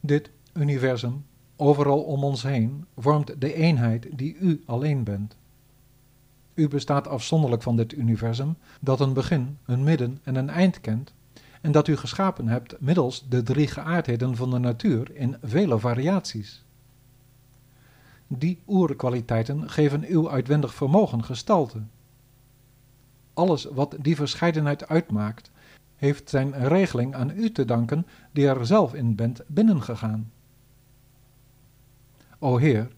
Dit 0.00 0.30
universum, 0.52 1.24
overal 1.56 2.02
om 2.02 2.24
ons 2.24 2.42
heen, 2.42 2.84
vormt 2.96 3.40
de 3.40 3.54
eenheid 3.54 4.08
die 4.18 4.36
u 4.36 4.62
alleen 4.66 5.04
bent. 5.04 5.36
U 6.54 6.68
bestaat 6.68 7.08
afzonderlijk 7.08 7.62
van 7.62 7.76
dit 7.76 7.92
universum, 7.92 8.56
dat 8.80 9.00
een 9.00 9.12
begin, 9.12 9.58
een 9.66 9.84
midden 9.84 10.18
en 10.22 10.34
een 10.34 10.50
eind 10.50 10.80
kent, 10.80 11.14
en 11.60 11.72
dat 11.72 11.88
u 11.88 11.96
geschapen 11.96 12.48
hebt 12.48 12.80
middels 12.80 13.28
de 13.28 13.42
drie 13.42 13.66
geaardheden 13.66 14.36
van 14.36 14.50
de 14.50 14.58
natuur 14.58 15.16
in 15.16 15.36
vele 15.42 15.78
variaties. 15.78 16.64
Die 18.26 18.62
oerkwaliteiten 18.66 19.70
geven 19.70 20.04
uw 20.06 20.30
uitwendig 20.30 20.74
vermogen 20.74 21.24
gestalte. 21.24 21.82
Alles 23.34 23.64
wat 23.64 23.96
die 24.00 24.16
verscheidenheid 24.16 24.88
uitmaakt, 24.88 25.50
heeft 25.96 26.30
zijn 26.30 26.68
regeling 26.68 27.14
aan 27.14 27.30
u 27.36 27.50
te 27.50 27.64
danken 27.64 28.06
die 28.32 28.48
er 28.48 28.66
zelf 28.66 28.94
in 28.94 29.14
bent 29.14 29.42
binnengegaan. 29.46 30.32
O 32.38 32.56
Heer, 32.56 32.88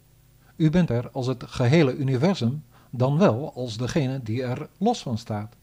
u 0.57 0.71
bent 0.71 0.91
er 0.91 1.11
als 1.11 1.27
het 1.27 1.45
gehele 1.47 1.97
universum, 1.97 2.65
dan 2.97 3.19
wel 3.19 3.53
als 3.55 3.76
degene 3.76 4.23
die 4.23 4.43
er 4.43 4.69
los 4.79 5.03
van 5.03 5.19
staat. 5.19 5.57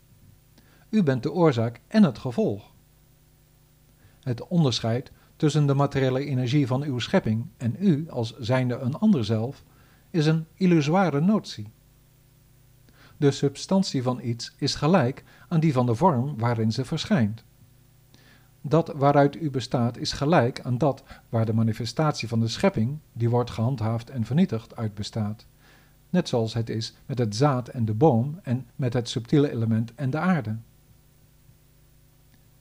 U 0.89 1.03
bent 1.03 1.23
de 1.23 1.31
oorzaak 1.31 1.81
en 1.87 2.03
het 2.03 2.17
gevolg. 2.17 2.73
Het 4.21 4.47
onderscheid 4.47 5.11
tussen 5.35 5.67
de 5.67 5.73
materiële 5.73 6.25
energie 6.25 6.67
van 6.67 6.83
uw 6.83 6.99
schepping 6.99 7.47
en 7.57 7.75
u 7.79 8.09
als 8.09 8.37
zijnde 8.37 8.77
een 8.77 8.95
ander 8.95 9.25
zelf 9.25 9.63
is 10.09 10.25
een 10.25 10.45
illusoire 10.53 11.21
notie. 11.21 11.71
De 13.17 13.31
substantie 13.31 14.03
van 14.03 14.19
iets 14.21 14.55
is 14.57 14.75
gelijk 14.75 15.23
aan 15.47 15.59
die 15.59 15.73
van 15.73 15.85
de 15.85 15.95
vorm 15.95 16.37
waarin 16.37 16.71
ze 16.71 16.85
verschijnt. 16.85 17.43
Dat 18.61 18.93
waaruit 18.95 19.35
u 19.35 19.49
bestaat 19.49 19.97
is 19.97 20.11
gelijk 20.11 20.61
aan 20.61 20.77
dat 20.77 21.03
waar 21.29 21.45
de 21.45 21.53
manifestatie 21.53 22.27
van 22.27 22.39
de 22.39 22.47
schepping, 22.47 22.99
die 23.13 23.29
wordt 23.29 23.49
gehandhaafd 23.49 24.09
en 24.09 24.25
vernietigd, 24.25 24.75
uit 24.75 24.93
bestaat. 24.93 25.45
Net 26.13 26.29
zoals 26.29 26.53
het 26.53 26.69
is 26.69 26.93
met 27.05 27.17
het 27.17 27.35
zaad 27.35 27.67
en 27.67 27.85
de 27.85 27.93
boom 27.93 28.39
en 28.43 28.65
met 28.75 28.93
het 28.93 29.09
subtiele 29.09 29.51
element 29.51 29.95
en 29.95 30.09
de 30.09 30.17
aarde. 30.17 30.55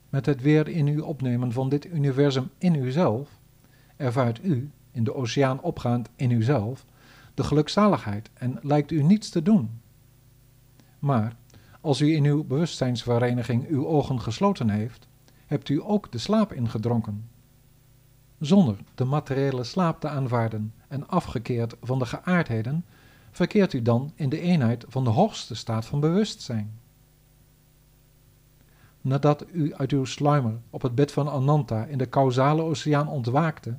Met 0.08 0.26
het 0.26 0.40
weer 0.40 0.68
in 0.68 0.86
u 0.86 0.98
opnemen 0.98 1.52
van 1.52 1.68
dit 1.68 1.84
universum 1.84 2.50
in 2.58 2.74
uzelf, 2.74 3.38
ervaart 3.96 4.44
u, 4.44 4.70
in 4.90 5.04
de 5.04 5.14
oceaan 5.14 5.60
opgaand 5.60 6.08
in 6.16 6.30
uzelf, 6.30 6.84
de 7.34 7.44
gelukzaligheid 7.44 8.30
en 8.34 8.58
lijkt 8.62 8.90
u 8.90 9.02
niets 9.02 9.28
te 9.28 9.42
doen. 9.42 9.70
Maar 10.98 11.36
als 11.80 12.00
u 12.00 12.14
in 12.14 12.24
uw 12.24 12.44
bewustzijnsvereniging 12.44 13.68
uw 13.68 13.86
ogen 13.86 14.20
gesloten 14.20 14.70
heeft, 14.70 15.06
hebt 15.46 15.68
u 15.68 15.82
ook 15.84 16.12
de 16.12 16.18
slaap 16.18 16.52
ingedronken. 16.52 17.28
Zonder 18.38 18.76
de 18.94 19.04
materiële 19.04 19.64
slaap 19.64 20.00
te 20.00 20.08
aanvaarden 20.08 20.72
en 20.88 21.08
afgekeerd 21.08 21.76
van 21.82 21.98
de 21.98 22.06
geaardheden, 22.06 22.84
verkeert 23.32 23.72
u 23.72 23.82
dan 23.82 24.12
in 24.14 24.28
de 24.28 24.40
eenheid 24.40 24.84
van 24.88 25.04
de 25.04 25.10
hoogste 25.10 25.54
staat 25.54 25.84
van 25.84 26.00
bewustzijn. 26.00 26.80
Nadat 29.00 29.44
u 29.52 29.74
uit 29.74 29.92
uw 29.92 30.04
sluimer 30.04 30.58
op 30.70 30.82
het 30.82 30.94
bed 30.94 31.12
van 31.12 31.28
Ananta 31.28 31.84
in 31.84 31.98
de 31.98 32.08
causale 32.08 32.62
oceaan 32.62 33.08
ontwaakte, 33.08 33.76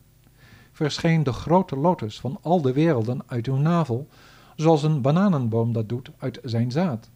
verscheen 0.72 1.24
de 1.24 1.34
grote 1.34 1.78
lotus 1.78 2.20
van 2.20 2.38
al 2.42 2.62
de 2.62 2.74
werelden 2.74 3.22
uit 3.26 3.48
uw 3.48 3.56
navel, 3.56 4.08
zoals 4.56 4.84
een 4.84 5.02
bananenboom 5.02 5.74
dat 5.74 5.90
doet 5.90 6.10
uit 6.18 6.40
zijn 6.44 6.72
zaad. 6.72 7.10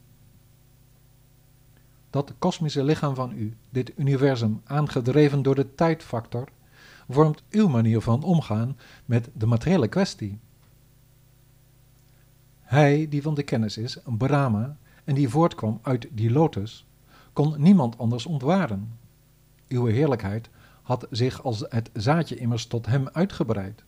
Dat 2.10 2.34
kosmische 2.40 2.84
lichaam 2.84 3.16
van 3.16 3.32
u, 3.32 3.56
dit 3.70 3.92
universum 3.96 4.62
aangedreven 4.64 5.42
door 5.42 5.56
de 5.56 5.76
tijdfactor, 5.76 6.48
vormt 7.10 7.44
uw 7.50 7.68
manier 7.68 8.02
van 8.02 8.24
omgaan 8.24 8.78
met 9.06 9.30
de 9.34 9.46
materiële 9.46 9.88
kwestie. 9.88 10.40
Hij 12.68 13.08
die 13.10 13.22
van 13.22 13.34
de 13.34 13.44
kennis 13.44 13.78
is, 13.78 13.98
Brahma, 14.18 14.78
en 15.04 15.16
die 15.16 15.30
voortkwam 15.30 15.80
uit 15.82 16.08
die 16.12 16.32
lotus, 16.32 16.88
kon 17.34 17.56
niemand 17.58 17.98
anders 17.98 18.26
ontwaren. 18.26 19.00
Uw 19.68 19.86
heerlijkheid 19.86 20.50
had 20.82 21.08
zich 21.10 21.44
als 21.44 21.66
het 21.70 21.90
zaadje 21.94 22.36
immers 22.36 22.66
tot 22.66 22.86
hem 22.86 23.08
uitgebreid. 23.12 23.84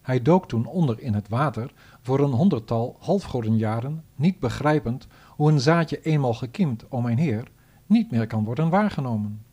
Hij 0.00 0.22
dook 0.22 0.48
toen 0.48 0.66
onder 0.66 1.00
in 1.00 1.14
het 1.14 1.28
water 1.28 1.72
voor 2.02 2.20
een 2.20 2.30
honderdtal 2.30 2.96
halfgodenjaren, 2.98 4.04
niet 4.14 4.38
begrijpend 4.38 5.06
hoe 5.36 5.50
een 5.50 5.60
zaadje 5.60 6.00
eenmaal 6.00 6.34
gekiemd, 6.34 6.90
o 6.90 7.00
mijn 7.00 7.18
heer, 7.18 7.50
niet 7.86 8.10
meer 8.10 8.26
kan 8.26 8.44
worden 8.44 8.68
waargenomen. 8.68 9.44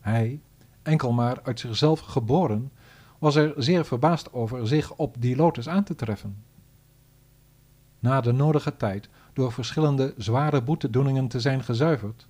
Hij, 0.00 0.40
enkel 0.82 1.12
maar 1.12 1.40
uit 1.42 1.60
zichzelf 1.60 2.00
geboren, 2.00 2.72
was 3.18 3.34
er 3.34 3.54
zeer 3.56 3.84
verbaasd 3.84 4.32
over 4.32 4.66
zich 4.66 4.94
op 4.94 5.16
die 5.18 5.36
lotus 5.36 5.68
aan 5.68 5.84
te 5.84 5.94
treffen. 5.94 6.44
Na 8.06 8.20
de 8.20 8.32
nodige 8.32 8.76
tijd 8.76 9.08
door 9.32 9.52
verschillende 9.52 10.14
zware 10.16 10.62
boetedoeningen 10.62 11.28
te 11.28 11.40
zijn 11.40 11.62
gezuiverd, 11.62 12.26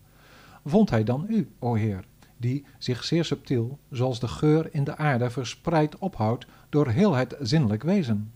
vond 0.64 0.90
hij 0.90 1.04
dan 1.04 1.26
u, 1.28 1.50
o 1.58 1.74
Heer, 1.74 2.04
die 2.36 2.64
zich 2.78 3.04
zeer 3.04 3.24
subtiel, 3.24 3.78
zoals 3.90 4.20
de 4.20 4.28
geur 4.28 4.68
in 4.74 4.84
de 4.84 4.96
aarde 4.96 5.30
verspreid 5.30 5.98
ophoudt 5.98 6.46
door 6.68 6.88
heel 6.88 7.14
het 7.14 7.36
zinnelijk 7.40 7.82
wezen. 7.82 8.32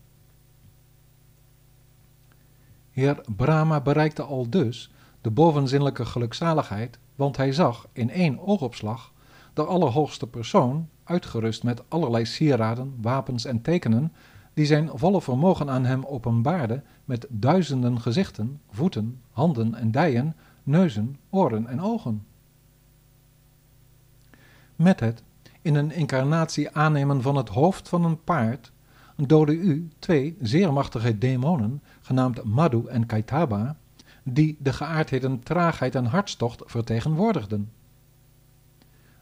Heer 2.90 3.20
Brahma 3.36 3.80
bereikte 3.80 4.22
al 4.22 4.50
dus 4.50 4.90
de 5.20 5.30
bovenzinnelijke 5.30 6.04
gelukzaligheid, 6.04 6.98
want 7.14 7.36
hij 7.36 7.52
zag 7.52 7.86
in 7.92 8.10
één 8.10 8.38
oogopslag 8.38 9.12
de 9.54 9.64
allerhoogste 9.64 10.26
persoon, 10.26 10.88
uitgerust 11.04 11.62
met 11.62 11.82
allerlei 11.88 12.26
sieraden, 12.26 12.94
wapens 13.00 13.44
en 13.44 13.62
tekenen, 13.62 14.12
die 14.54 14.66
zijn 14.66 14.90
volle 14.94 15.22
vermogen 15.22 15.70
aan 15.70 15.84
hem 15.84 16.04
openbaarde 16.04 16.82
met 17.04 17.26
duizenden 17.28 18.00
gezichten, 18.00 18.60
voeten, 18.70 19.20
handen 19.30 19.74
en 19.74 19.90
dijen, 19.90 20.36
neuzen, 20.62 21.16
oren 21.30 21.66
en 21.66 21.80
ogen. 21.80 22.26
Met 24.76 25.00
het 25.00 25.22
in 25.62 25.74
een 25.74 25.92
incarnatie 25.92 26.70
aannemen 26.70 27.22
van 27.22 27.36
het 27.36 27.48
hoofd 27.48 27.88
van 27.88 28.04
een 28.04 28.24
paard 28.24 28.72
doodde 29.26 29.54
u 29.56 29.88
twee 29.98 30.36
zeer 30.40 30.72
machtige 30.72 31.18
demonen, 31.18 31.82
genaamd 32.00 32.44
Madhu 32.44 32.86
en 32.86 33.06
Kaitaba, 33.06 33.76
die 34.22 34.56
de 34.60 34.72
geaardheden 34.72 35.42
traagheid 35.42 35.94
en 35.94 36.04
hartstocht 36.04 36.62
vertegenwoordigden. 36.66 37.70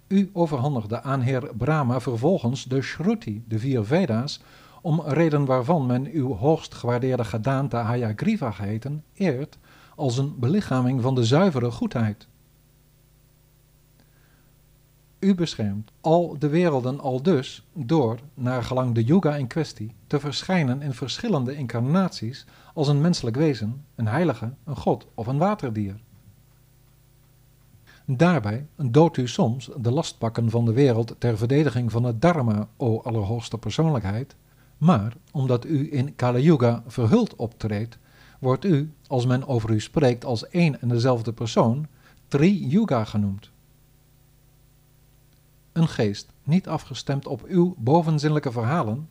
U 0.06 0.30
overhandigde 0.32 1.02
aan 1.02 1.20
heer 1.20 1.54
Brahma 1.56 2.00
vervolgens 2.00 2.64
de 2.64 2.82
Shruti, 2.82 3.44
de 3.49 3.58
vier 3.58 3.85
Veda's, 3.85 4.40
om 4.88 5.02
reden 5.07 5.45
waarvan 5.45 5.87
men 5.87 6.11
uw 6.11 6.35
hoogst 6.35 6.75
gewaardeerde 6.75 7.25
gedaante 7.25 7.76
Hayagriva 7.76 8.50
geheten, 8.50 9.04
eert 9.14 9.59
als 9.97 10.18
een 10.18 10.38
belichaming 10.38 11.02
van 11.02 11.14
de 11.14 11.25
zuivere 11.25 11.71
goedheid. 11.71 12.28
U 15.18 15.35
beschermt 15.35 15.90
al 16.00 16.38
de 16.38 16.49
werelden 16.49 17.00
al 17.00 17.23
dus 17.23 17.66
door, 17.73 18.18
naar 18.35 18.62
gelang 18.62 18.95
de 18.95 19.04
yoga 19.04 19.37
in 19.37 19.47
kwestie, 19.47 19.95
te 20.07 20.21
verschijnen 20.21 20.83
in 20.83 20.92
verschillende 20.92 21.54
incarnaties 21.54 22.47
als 22.75 22.88
een 22.88 23.00
menselijk 23.00 23.37
wezen, 23.37 23.85
een 23.95 24.09
heilige, 24.09 24.52
een 24.64 24.76
god 24.76 25.07
of 25.14 25.26
een 25.26 25.38
waterdier. 25.38 26.00
Daarbij 28.04 28.66
doodt 28.76 29.16
u 29.16 29.28
soms 29.28 29.71
de 29.76 29.90
lastpakken 29.90 30.50
van 30.50 30.64
de 30.64 30.73
wereld 30.73 31.14
ter 31.18 31.38
verdediging 31.38 31.92
van 31.92 32.04
het 32.04 32.21
dharma, 32.21 32.68
o 32.76 33.00
allerhoogste 33.00 33.59
persoonlijkheid, 33.59 34.37
maar 34.78 35.16
omdat 35.32 35.64
u 35.64 35.92
in 35.92 36.14
Kali 36.14 36.42
Yuga 36.42 36.82
verhuld 36.87 37.37
optreedt, 37.37 37.99
wordt 38.38 38.64
u, 38.64 38.92
als 39.06 39.26
men 39.26 39.47
over 39.47 39.70
u 39.70 39.80
spreekt 39.80 40.25
als 40.25 40.49
één 40.49 40.80
en 40.80 40.88
dezelfde 40.88 41.32
persoon, 41.32 41.87
Tri 42.28 42.68
Yuga 42.68 43.04
genoemd. 43.04 43.50
Een 45.73 45.88
geest, 45.88 46.32
niet 46.42 46.68
afgestemd 46.68 47.26
op 47.26 47.44
uw 47.47 47.75
bovenzinnelijke 47.78 48.52
verhalen, 48.52 49.08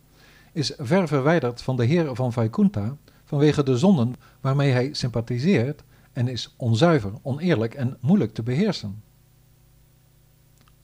is 0.54 0.74
ver 0.78 1.08
verwijderd 1.08 1.62
van 1.62 1.76
de 1.76 1.86
Heer 1.86 2.16
van 2.16 2.34
Vaikunta 2.34 2.98
vanwege 3.24 3.63
de 3.63 3.78
zonden 3.78 4.15
waarmee 4.41 4.72
hij 4.72 4.94
sympathiseert 4.94 5.84
en 6.13 6.28
is 6.28 6.54
onzuiver, 6.58 7.12
oneerlijk 7.22 7.74
en 7.74 7.98
moeilijk 8.00 8.34
te 8.34 8.44
beheersen. 8.44 9.04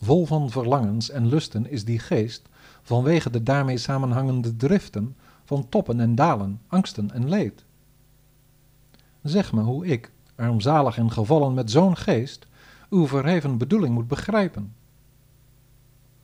Vol 0.02 0.26
van 0.26 0.50
verlangens 0.50 1.10
en 1.10 1.28
lusten 1.28 1.70
is 1.70 1.86
die 1.86 2.00
geest 2.00 2.50
vanwege 2.84 3.30
de 3.30 3.44
daarmee 3.44 3.78
samenhangende 3.78 4.56
driften 4.56 5.16
van 5.44 5.70
toppen 5.70 6.00
en 6.00 6.16
dalen, 6.16 6.62
angsten 6.68 7.12
en 7.12 7.30
leed. 7.30 7.66
Zeg 9.22 9.54
me 9.54 9.62
hoe 9.62 9.86
ik, 9.86 10.12
armzalig 10.36 10.98
en 10.98 11.12
gevallen 11.12 11.54
met 11.54 11.72
zo'n 11.72 11.98
geest, 11.98 12.48
uw 12.90 13.08
verheven 13.08 13.58
bedoeling 13.58 13.94
moet 13.94 14.08
begrijpen. 14.08 14.74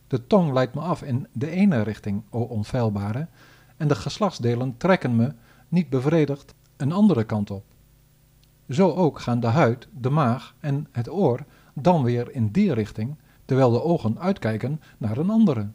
De 0.07 0.27
tong 0.27 0.53
leidt 0.53 0.73
me 0.73 0.81
af 0.81 1.03
in 1.03 1.27
de 1.31 1.49
ene 1.49 1.81
richting, 1.81 2.23
o 2.29 2.39
onfeilbare, 2.39 3.27
en 3.77 3.87
de 3.87 3.95
geslachtsdelen 3.95 4.77
trekken 4.77 5.15
me, 5.15 5.33
niet 5.67 5.89
bevredigd, 5.89 6.53
een 6.77 6.91
andere 6.91 7.23
kant 7.23 7.51
op. 7.51 7.63
Zo 8.69 8.91
ook 8.91 9.19
gaan 9.19 9.39
de 9.39 9.47
huid, 9.47 9.87
de 9.99 10.09
maag 10.09 10.55
en 10.59 10.87
het 10.91 11.09
oor 11.09 11.45
dan 11.73 12.03
weer 12.03 12.31
in 12.31 12.51
die 12.51 12.73
richting, 12.73 13.15
terwijl 13.45 13.71
de 13.71 13.83
ogen 13.83 14.19
uitkijken 14.19 14.81
naar 14.97 15.17
een 15.17 15.29
andere. 15.29 15.67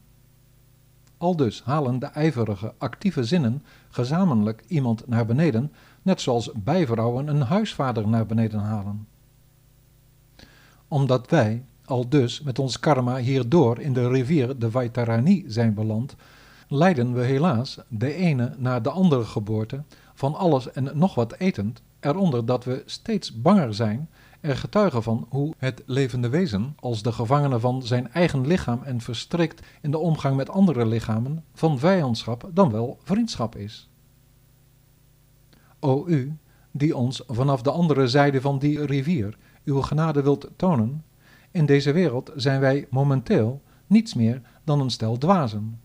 Aldus 1.19 1.63
halen 1.63 1.99
de 1.99 2.07
ijverige, 2.07 2.75
actieve 2.79 3.25
zinnen 3.25 3.63
gezamenlijk 3.89 4.65
iemand 4.67 5.07
naar 5.07 5.27
beneden, 5.27 5.73
net 6.03 6.21
zoals 6.21 6.51
bijvrouwen 6.53 7.29
een 7.29 7.41
huisvader 7.41 8.09
naar 8.09 8.27
beneden 8.27 8.61
halen. 8.61 9.07
Omdat 10.89 11.31
wij, 11.31 11.65
al 11.85 12.09
dus 12.09 12.43
met 12.43 12.59
ons 12.59 12.81
karma 12.81 13.17
hierdoor 13.17 13.81
in 13.81 13.93
de 13.93 14.09
rivier 14.09 14.59
de 14.59 14.71
Vaitarani 14.71 15.45
zijn 15.47 15.75
beland, 15.75 16.17
leiden 16.69 17.15
we 17.15 17.23
helaas 17.23 17.79
de 17.89 18.15
ene 18.15 18.55
na 18.59 18.81
de 18.81 18.91
andere 18.91 19.25
geboorte 19.25 19.83
van 20.15 20.35
alles 20.35 20.73
en 20.73 20.91
nog 20.95 21.15
wat 21.15 21.35
etend, 21.39 21.83
eronder 22.01 22.47
dat 22.47 22.65
we 22.65 22.83
steeds 22.87 23.41
banger 23.41 23.75
zijn, 23.75 24.09
er 24.45 24.57
getuigen 24.57 25.03
van 25.03 25.27
hoe 25.29 25.55
het 25.59 25.83
levende 25.87 26.29
wezen, 26.29 26.75
als 26.81 27.03
de 27.03 27.13
gevangene 27.13 27.61
van 27.61 27.83
zijn 27.83 28.13
eigen 28.13 28.47
lichaam 28.47 28.83
en 28.83 29.01
verstrikt 29.01 29.67
in 29.81 29.91
de 29.91 29.99
omgang 29.99 30.37
met 30.37 30.51
andere 30.51 30.87
lichamen, 30.87 31.45
van 31.55 31.79
vijandschap 31.79 32.51
dan 32.53 32.71
wel 32.71 32.99
vriendschap 33.03 33.57
is. 33.57 33.89
O 35.79 36.05
u, 36.07 36.37
die 36.71 36.97
ons 36.97 37.23
vanaf 37.27 37.63
de 37.63 37.71
andere 37.71 38.09
zijde 38.09 38.41
van 38.41 38.59
die 38.59 38.85
rivier 38.85 39.37
uw 39.65 39.81
genade 39.81 40.23
wilt 40.23 40.49
tonen, 40.57 41.05
in 41.51 41.67
deze 41.67 41.93
wereld 41.93 42.33
zijn 42.35 42.61
wij 42.61 42.87
momenteel 42.91 43.63
niets 43.87 44.15
meer 44.15 44.43
dan 44.65 44.81
een 44.81 44.91
stel 44.91 45.19
dwazen. 45.19 45.81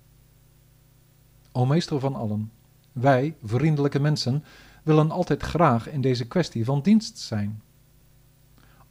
O 1.52 1.66
meester 1.66 2.00
van 2.00 2.16
allen, 2.16 2.52
wij, 2.92 3.36
vriendelijke 3.44 4.00
mensen, 4.00 4.44
willen 4.84 5.12
altijd 5.12 5.44
graag 5.44 5.90
in 5.90 6.02
deze 6.02 6.28
kwestie 6.28 6.66
van 6.66 6.82
dienst 6.82 7.18
zijn. 7.18 7.62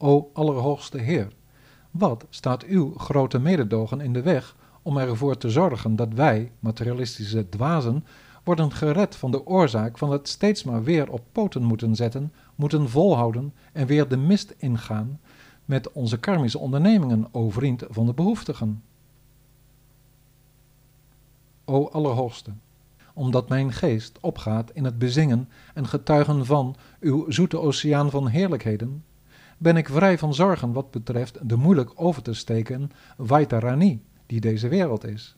O 0.01 0.29
Allerhoogste 0.33 0.97
Heer, 0.97 1.27
wat 1.91 2.25
staat 2.29 2.63
uw 2.63 2.93
grote 2.97 3.39
mededogen 3.39 4.01
in 4.01 4.13
de 4.13 4.21
weg 4.21 4.55
om 4.81 4.97
ervoor 4.97 5.37
te 5.37 5.49
zorgen 5.49 5.95
dat 5.95 6.13
wij, 6.13 6.51
materialistische 6.59 7.49
dwazen, 7.49 8.05
worden 8.43 8.71
gered 8.71 9.15
van 9.15 9.31
de 9.31 9.45
oorzaak 9.45 9.97
van 9.97 10.11
het 10.11 10.27
steeds 10.27 10.63
maar 10.63 10.83
weer 10.83 11.11
op 11.11 11.21
poten 11.31 11.63
moeten 11.63 11.95
zetten, 11.95 12.33
moeten 12.55 12.89
volhouden 12.89 13.53
en 13.73 13.87
weer 13.87 14.07
de 14.07 14.17
mist 14.17 14.55
ingaan 14.57 15.19
met 15.65 15.91
onze 15.91 16.17
karmische 16.19 16.59
ondernemingen, 16.59 17.27
o 17.31 17.49
vriend 17.49 17.83
van 17.89 18.05
de 18.05 18.13
behoeftigen. 18.13 18.83
O 21.65 21.87
Allerhoogste, 21.87 22.51
omdat 23.13 23.49
mijn 23.49 23.73
geest 23.73 24.17
opgaat 24.21 24.71
in 24.73 24.83
het 24.83 24.97
bezingen 24.97 25.49
en 25.73 25.87
getuigen 25.87 26.45
van 26.45 26.75
uw 26.99 27.31
zoete 27.31 27.59
oceaan 27.59 28.09
van 28.09 28.27
heerlijkheden, 28.27 29.03
ben 29.59 29.77
ik 29.77 29.87
vrij 29.87 30.17
van 30.17 30.33
zorgen 30.33 30.73
wat 30.73 30.91
betreft 30.91 31.49
de 31.49 31.55
moeilijk 31.55 31.91
over 31.95 32.21
te 32.21 32.33
steken 32.33 32.91
Vaitarani, 33.17 34.03
die 34.25 34.39
deze 34.39 34.67
wereld 34.67 35.05
is. 35.05 35.35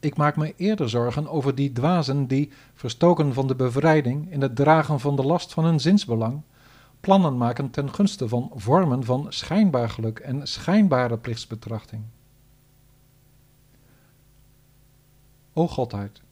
Ik 0.00 0.16
maak 0.16 0.36
me 0.36 0.54
eerder 0.56 0.88
zorgen 0.88 1.28
over 1.28 1.54
die 1.54 1.72
dwazen 1.72 2.26
die, 2.26 2.50
verstoken 2.74 3.34
van 3.34 3.46
de 3.46 3.54
bevrijding 3.54 4.32
in 4.32 4.40
het 4.40 4.56
dragen 4.56 5.00
van 5.00 5.16
de 5.16 5.24
last 5.24 5.52
van 5.52 5.64
hun 5.64 5.80
zinsbelang, 5.80 6.42
plannen 7.00 7.36
maken 7.36 7.70
ten 7.70 7.94
gunste 7.94 8.28
van 8.28 8.50
vormen 8.54 9.04
van 9.04 9.26
schijnbaar 9.28 9.90
geluk 9.90 10.18
en 10.18 10.46
schijnbare 10.46 11.18
plichtsbetrachting. 11.18 12.02
O 15.52 15.68
Godheid, 15.68 16.22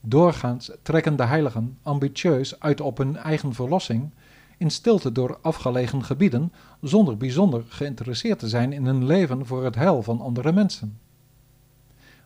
doorgaans 0.00 0.70
trekken 0.82 1.16
de 1.16 1.24
heiligen 1.24 1.78
ambitieus 1.82 2.60
uit 2.60 2.80
op 2.80 2.98
hun 2.98 3.16
eigen 3.16 3.54
verlossing 3.54 4.10
in 4.58 4.70
stilte 4.70 5.12
door 5.12 5.38
afgelegen 5.42 6.04
gebieden, 6.04 6.52
zonder 6.80 7.16
bijzonder 7.16 7.64
geïnteresseerd 7.68 8.38
te 8.38 8.48
zijn 8.48 8.72
in 8.72 8.86
hun 8.86 9.06
leven 9.06 9.46
voor 9.46 9.64
het 9.64 9.74
heil 9.74 10.02
van 10.02 10.20
andere 10.20 10.52
mensen. 10.52 10.98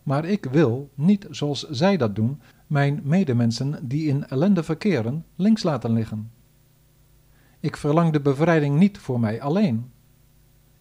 Maar 0.03 0.25
ik 0.25 0.45
wil, 0.45 0.89
niet 0.95 1.27
zoals 1.29 1.69
zij 1.69 1.97
dat 1.97 2.15
doen, 2.15 2.41
mijn 2.67 3.01
medemensen 3.03 3.87
die 3.87 4.07
in 4.07 4.27
ellende 4.27 4.63
verkeren, 4.63 5.25
links 5.35 5.63
laten 5.63 5.91
liggen. 5.91 6.31
Ik 7.59 7.77
verlang 7.77 8.13
de 8.13 8.21
bevrijding 8.21 8.79
niet 8.79 8.97
voor 8.97 9.19
mij 9.19 9.41
alleen. 9.41 9.91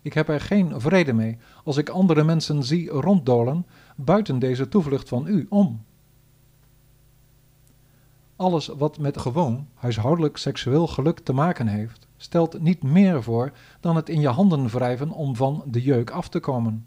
Ik 0.03 0.13
heb 0.13 0.29
er 0.29 0.41
geen 0.41 0.81
vrede 0.81 1.13
mee 1.13 1.39
als 1.65 1.77
ik 1.77 1.89
andere 1.89 2.25
mensen 2.25 2.63
zie 2.63 2.89
ronddolen 2.89 3.67
buiten 3.97 4.39
deze 4.39 4.69
toevlucht 4.69 5.09
van 5.09 5.27
u 5.27 5.47
om. 5.49 5.85
Alles 8.38 8.66
wat 8.66 8.98
met 8.98 9.18
gewoon 9.18 9.66
huishoudelijk 9.74 10.37
seksueel 10.37 10.87
geluk 10.87 11.18
te 11.18 11.33
maken 11.33 11.66
heeft, 11.66 12.07
stelt 12.16 12.61
niet 12.61 12.83
meer 12.83 13.22
voor 13.22 13.53
dan 13.81 13.96
het 13.96 14.09
in 14.09 14.20
je 14.20 14.29
handen 14.29 14.66
wrijven 14.66 15.11
om 15.11 15.37
van 15.37 15.62
de 15.66 15.83
jeuk 15.83 16.11
af 16.11 16.29
te 16.29 16.40
komen. 16.40 16.87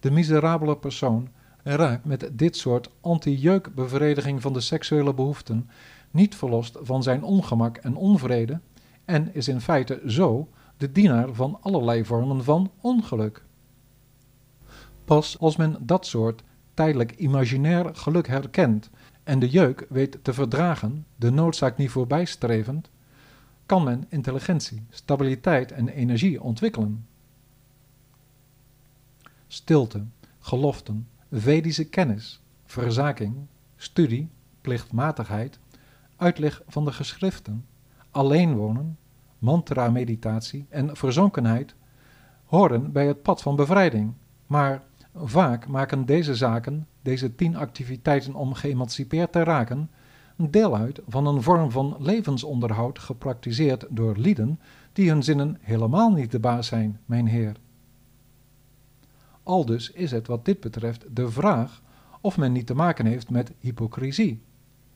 De 0.00 0.10
miserabele 0.10 0.76
persoon 0.76 1.28
raakt 1.62 2.04
met 2.04 2.30
dit 2.32 2.56
soort 2.56 2.90
anti-jeukbevrediging 3.00 4.42
van 4.42 4.52
de 4.52 4.60
seksuele 4.60 5.14
behoeften 5.14 5.70
niet 6.10 6.34
verlost 6.34 6.78
van 6.82 7.02
zijn 7.02 7.22
ongemak 7.22 7.76
en 7.76 7.96
onvrede 7.96 8.60
en 9.04 9.34
is 9.34 9.48
in 9.48 9.60
feite 9.60 10.02
zo 10.06 10.48
de 10.76 10.92
dienaar 10.92 11.32
van 11.32 11.58
allerlei 11.60 12.04
vormen 12.04 12.44
van 12.44 12.70
ongeluk. 12.80 13.44
Pas 15.04 15.38
als 15.38 15.56
men 15.56 15.76
dat 15.80 16.06
soort 16.06 16.42
tijdelijk 16.74 17.12
imaginair 17.16 17.94
geluk 17.94 18.26
herkent 18.26 18.90
en 19.24 19.38
de 19.38 19.48
jeuk 19.48 19.86
weet 19.88 20.18
te 20.22 20.32
verdragen, 20.32 21.06
de 21.16 21.30
noodzaak 21.30 21.76
niet 21.76 21.90
voorbijstrevend, 21.90 22.90
kan 23.66 23.84
men 23.84 24.06
intelligentie, 24.08 24.82
stabiliteit 24.90 25.72
en 25.72 25.88
energie 25.88 26.42
ontwikkelen. 26.42 27.06
Stilte, 29.46 30.04
geloften, 30.38 31.08
Vedische 31.30 31.84
kennis, 31.84 32.40
verzaking, 32.64 33.34
studie, 33.76 34.30
plichtmatigheid, 34.60 35.58
uitleg 36.16 36.62
van 36.66 36.84
de 36.84 36.92
geschriften, 36.92 37.66
alleen 38.10 38.54
wonen, 38.54 38.98
mantra-meditatie 39.38 40.66
en 40.68 40.96
verzonkenheid 40.96 41.74
horen 42.44 42.92
bij 42.92 43.06
het 43.06 43.22
pad 43.22 43.42
van 43.42 43.56
bevrijding, 43.56 44.14
maar 44.46 44.82
vaak 45.14 45.66
maken 45.66 46.06
deze 46.06 46.34
zaken, 46.34 46.86
deze 47.02 47.34
tien 47.34 47.56
activiteiten 47.56 48.34
om 48.34 48.54
geëmancipeerd 48.54 49.32
te 49.32 49.42
raken, 49.42 49.90
deel 50.36 50.76
uit 50.76 51.00
van 51.08 51.26
een 51.26 51.42
vorm 51.42 51.70
van 51.70 51.96
levensonderhoud 51.98 52.98
gepraktiseerd 52.98 53.86
door 53.90 54.16
lieden 54.16 54.60
die 54.92 55.10
hun 55.10 55.22
zinnen 55.22 55.58
helemaal 55.60 56.10
niet 56.10 56.30
de 56.30 56.38
baas 56.38 56.66
zijn, 56.66 57.00
mijn 57.04 57.26
heer. 57.26 57.56
Aldus 59.42 59.90
is 59.90 60.10
het 60.10 60.26
wat 60.26 60.44
dit 60.44 60.60
betreft 60.60 61.04
de 61.16 61.30
vraag 61.30 61.82
of 62.20 62.36
men 62.36 62.52
niet 62.52 62.66
te 62.66 62.74
maken 62.74 63.06
heeft 63.06 63.30
met 63.30 63.52
hypocrisie. 63.58 64.42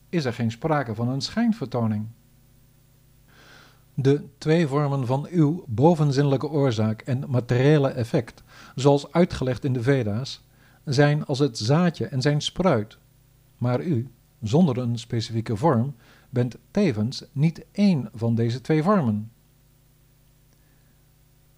Is 0.08 0.24
er 0.24 0.32
geen 0.32 0.50
sprake 0.50 0.94
van 0.94 1.08
een 1.08 1.20
schijnvertoning? 1.20 2.06
De 3.94 4.24
twee 4.38 4.66
vormen 4.66 5.06
van 5.06 5.26
uw 5.30 5.64
bovenzinnelijke 5.66 6.48
oorzaak 6.48 7.00
en 7.00 7.24
materiële 7.28 7.88
effect, 7.88 8.42
zoals 8.74 9.12
uitgelegd 9.12 9.64
in 9.64 9.72
de 9.72 9.82
Veda's, 9.82 10.45
zijn 10.94 11.26
als 11.26 11.38
het 11.38 11.58
zaadje 11.58 12.06
en 12.06 12.22
zijn 12.22 12.40
spruit. 12.40 12.98
Maar 13.58 13.82
u, 13.82 14.10
zonder 14.42 14.78
een 14.78 14.98
specifieke 14.98 15.56
vorm, 15.56 15.94
bent 16.30 16.56
tevens 16.70 17.24
niet 17.32 17.64
één 17.72 18.08
van 18.14 18.34
deze 18.34 18.60
twee 18.60 18.82
vormen. 18.82 19.30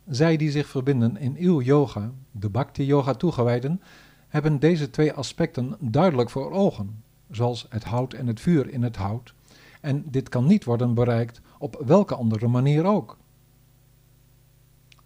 Zij 0.06 0.36
die 0.36 0.50
zich 0.50 0.66
verbinden 0.66 1.16
in 1.16 1.36
uw 1.38 1.60
yoga, 1.60 2.12
de 2.30 2.50
bhakti-yoga 2.50 3.14
toegewijden, 3.14 3.82
hebben 4.28 4.58
deze 4.58 4.90
twee 4.90 5.12
aspecten 5.12 5.76
duidelijk 5.80 6.30
voor 6.30 6.52
ogen, 6.52 7.02
zoals 7.30 7.66
het 7.68 7.84
hout 7.84 8.12
en 8.12 8.26
het 8.26 8.40
vuur 8.40 8.68
in 8.68 8.82
het 8.82 8.96
hout, 8.96 9.34
en 9.80 10.04
dit 10.10 10.28
kan 10.28 10.46
niet 10.46 10.64
worden 10.64 10.94
bereikt 10.94 11.40
op 11.58 11.82
welke 11.86 12.14
andere 12.14 12.48
manier 12.48 12.84
ook. 12.84 13.18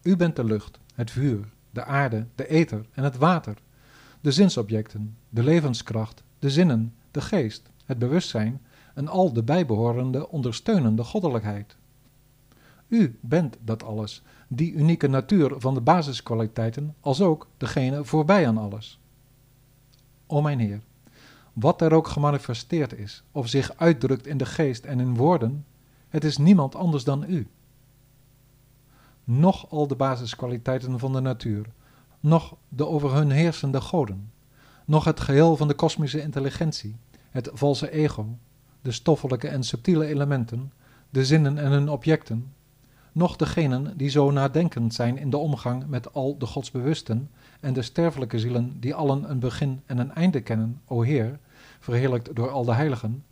U 0.02 0.16
bent 0.16 0.36
de 0.36 0.44
lucht, 0.44 0.78
het 0.94 1.10
vuur, 1.10 1.48
de 1.70 1.84
aarde, 1.84 2.26
de 2.34 2.48
ether 2.48 2.86
en 2.92 3.04
het 3.04 3.16
water, 3.16 3.56
de 4.22 4.30
zinsobjecten, 4.30 5.16
de 5.28 5.42
levenskracht, 5.42 6.22
de 6.38 6.50
zinnen, 6.50 6.94
de 7.10 7.20
geest, 7.20 7.70
het 7.84 7.98
bewustzijn 7.98 8.60
en 8.94 9.08
al 9.08 9.32
de 9.32 9.42
bijbehorende 9.42 10.28
ondersteunende 10.28 11.04
goddelijkheid. 11.04 11.76
U 12.88 13.18
bent 13.20 13.56
dat 13.64 13.82
alles, 13.82 14.22
die 14.48 14.72
unieke 14.72 15.08
natuur 15.08 15.54
van 15.58 15.74
de 15.74 15.80
basiskwaliteiten, 15.80 16.94
als 17.00 17.20
ook 17.20 17.48
degene 17.56 18.04
voorbij 18.04 18.46
aan 18.46 18.58
alles. 18.58 19.00
O 20.26 20.42
mijn 20.42 20.58
Heer, 20.58 20.80
wat 21.52 21.80
er 21.80 21.92
ook 21.92 22.08
gemanifesteerd 22.08 22.92
is, 22.98 23.22
of 23.32 23.48
zich 23.48 23.76
uitdrukt 23.76 24.26
in 24.26 24.36
de 24.36 24.46
geest 24.46 24.84
en 24.84 25.00
in 25.00 25.16
woorden, 25.16 25.66
het 26.08 26.24
is 26.24 26.38
niemand 26.38 26.74
anders 26.74 27.04
dan 27.04 27.24
U. 27.28 27.46
Nog 29.24 29.70
al 29.70 29.86
de 29.86 29.96
basiskwaliteiten 29.96 30.98
van 30.98 31.12
de 31.12 31.20
natuur, 31.20 31.66
nog 32.22 32.56
de 32.68 32.86
over 32.86 33.14
hun 33.14 33.30
heersende 33.30 33.80
goden, 33.80 34.32
nog 34.84 35.04
het 35.04 35.20
geheel 35.20 35.56
van 35.56 35.68
de 35.68 35.74
kosmische 35.74 36.20
intelligentie, 36.20 36.96
het 37.30 37.50
valse 37.52 37.90
ego, 37.90 38.26
de 38.82 38.92
stoffelijke 38.92 39.48
en 39.48 39.62
subtiele 39.62 40.06
elementen, 40.06 40.72
de 41.10 41.24
zinnen 41.24 41.58
en 41.58 41.70
hun 41.70 41.88
objecten, 41.88 42.52
noch 43.12 43.36
degenen 43.36 43.96
die 43.96 44.08
zo 44.08 44.30
nadenkend 44.30 44.94
zijn 44.94 45.18
in 45.18 45.30
de 45.30 45.36
omgang 45.36 45.86
met 45.86 46.14
al 46.14 46.38
de 46.38 46.46
godsbewusten 46.46 47.30
en 47.60 47.72
de 47.72 47.82
sterfelijke 47.82 48.38
zielen 48.38 48.76
die 48.80 48.94
allen 48.94 49.30
een 49.30 49.38
begin 49.38 49.82
en 49.86 49.98
een 49.98 50.14
einde 50.14 50.40
kennen, 50.40 50.80
o 50.86 51.02
Heer, 51.02 51.38
verheerlijkt 51.80 52.34
door 52.34 52.50
al 52.50 52.64
de 52.64 52.74
heiligen, 52.74 53.24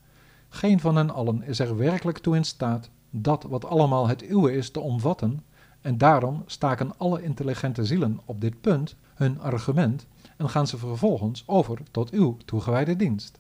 geen 0.48 0.81
van 0.81 0.96
hen 0.96 1.11
allen 1.11 1.42
is 1.42 1.59
er 1.59 1.76
werkelijk 1.76 2.18
toe 2.18 2.37
in 2.37 2.44
staat 2.44 2.90
dat 3.11 3.42
wat 3.42 3.64
allemaal 3.64 4.09
het 4.09 4.31
uwe 4.31 4.57
is 4.57 4.70
te 4.70 4.81
omvatten, 4.81 5.44
en 5.80 5.98
daarom 5.98 6.42
staken 6.46 6.98
alle 6.98 7.22
intelligente 7.22 7.84
zielen 7.84 8.20
op 8.24 8.40
dit 8.40 8.60
punt 8.60 8.96
hun 9.14 9.40
argument 9.40 10.06
en 10.36 10.50
gaan 10.50 10.66
ze 10.66 10.78
vervolgens 10.78 11.44
over 11.46 11.78
tot 11.90 12.10
uw 12.10 12.36
toegewijde 12.44 12.96
dienst. 12.96 13.38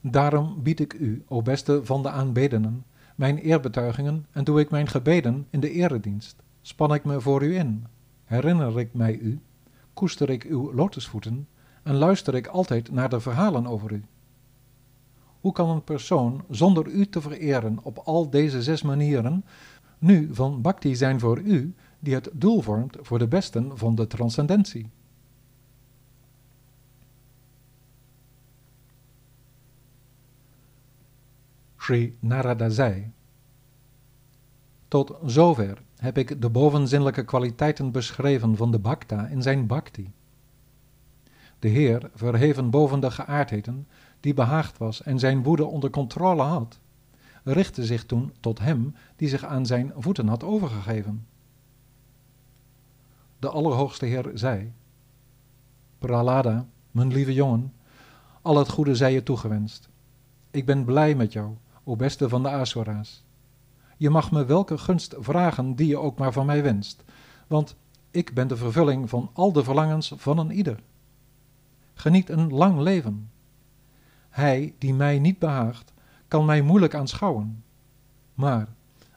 Daarom 0.00 0.62
bied 0.62 0.80
ik 0.80 0.92
u, 0.92 1.24
o 1.28 1.42
beste 1.42 1.80
van 1.84 2.02
de 2.02 2.10
aanbedenen, 2.10 2.84
mijn 3.14 3.38
eerbetuigingen 3.38 4.26
en 4.32 4.44
doe 4.44 4.60
ik 4.60 4.70
mijn 4.70 4.88
gebeden 4.88 5.46
in 5.50 5.60
de 5.60 5.70
eredienst. 5.70 6.36
Span 6.62 6.94
ik 6.94 7.04
me 7.04 7.20
voor 7.20 7.42
u 7.42 7.56
in, 7.56 7.86
herinner 8.24 8.78
ik 8.78 8.94
mij 8.94 9.18
u, 9.18 9.40
koester 9.94 10.30
ik 10.30 10.44
uw 10.44 10.72
lotusvoeten 10.74 11.48
en 11.82 11.94
luister 11.94 12.34
ik 12.34 12.46
altijd 12.46 12.90
naar 12.90 13.08
de 13.08 13.20
verhalen 13.20 13.66
over 13.66 13.92
u. 13.92 14.04
Hoe 15.40 15.52
kan 15.52 15.68
een 15.68 15.84
persoon 15.84 16.44
zonder 16.50 16.86
u 16.86 17.06
te 17.06 17.20
vereren 17.20 17.78
op 17.82 17.98
al 17.98 18.30
deze 18.30 18.62
zes 18.62 18.82
manieren 18.82 19.44
nu 19.98 20.28
van 20.34 20.60
bhakti 20.60 20.96
zijn 20.96 21.20
voor 21.20 21.38
u, 21.38 21.74
die 21.98 22.14
het 22.14 22.30
doel 22.32 22.60
vormt 22.60 22.96
voor 23.00 23.18
de 23.18 23.28
besten 23.28 23.78
van 23.78 23.94
de 23.94 24.06
transcendentie? 24.06 24.90
Sri 31.76 32.16
Narada 32.20 32.68
zei. 32.68 33.10
Tot 34.88 35.18
zover 35.24 35.82
heb 35.96 36.18
ik 36.18 36.42
de 36.42 36.50
bovenzinnelijke 36.50 37.24
kwaliteiten 37.24 37.90
beschreven 37.90 38.56
van 38.56 38.70
de 38.70 38.78
bhakta 38.78 39.26
in 39.26 39.42
zijn 39.42 39.66
bhakti. 39.66 40.12
De 41.58 41.68
Heer, 41.68 42.10
verheven 42.14 42.70
boven 42.70 43.00
de 43.00 43.10
geaardheden, 43.10 43.86
die 44.20 44.34
behaagd 44.34 44.78
was 44.78 45.02
en 45.02 45.18
zijn 45.18 45.42
woede 45.42 45.64
onder 45.64 45.90
controle 45.90 46.42
had, 46.42 46.78
richtte 47.42 47.84
zich 47.84 48.04
toen 48.04 48.32
tot 48.40 48.58
hem 48.58 48.94
die 49.16 49.28
zich 49.28 49.44
aan 49.44 49.66
zijn 49.66 49.92
voeten 49.96 50.28
had 50.28 50.44
overgegeven. 50.44 51.26
De 53.38 53.48
Allerhoogste 53.48 54.06
Heer 54.06 54.30
zei: 54.34 54.72
Pralada, 55.98 56.66
mijn 56.90 57.12
lieve 57.12 57.32
jongen, 57.32 57.72
al 58.42 58.56
het 58.56 58.68
goede 58.68 58.94
zij 58.94 59.12
je 59.12 59.22
toegewenst. 59.22 59.88
Ik 60.50 60.66
ben 60.66 60.84
blij 60.84 61.14
met 61.14 61.32
jou 61.32 61.56
o 61.84 61.96
beste 61.96 62.28
van 62.28 62.42
de 62.42 62.48
Asura's. 62.48 63.22
Je 63.96 64.10
mag 64.10 64.30
me 64.30 64.44
welke 64.44 64.78
gunst 64.78 65.14
vragen 65.18 65.74
die 65.74 65.86
je 65.86 65.98
ook 65.98 66.18
maar 66.18 66.32
van 66.32 66.46
mij 66.46 66.62
wenst, 66.62 67.04
want 67.46 67.76
ik 68.10 68.34
ben 68.34 68.48
de 68.48 68.56
vervulling 68.56 69.08
van 69.08 69.30
al 69.32 69.52
de 69.52 69.64
verlangens 69.64 70.12
van 70.16 70.38
een 70.38 70.50
ieder. 70.50 70.80
Geniet 71.94 72.28
een 72.28 72.52
lang 72.52 72.80
leven. 72.80 73.30
Hij 74.38 74.74
die 74.78 74.94
mij 74.94 75.18
niet 75.18 75.38
behaagt, 75.38 75.92
kan 76.28 76.44
mij 76.44 76.62
moeilijk 76.62 76.94
aanschouwen. 76.94 77.64
Maar 78.34 78.68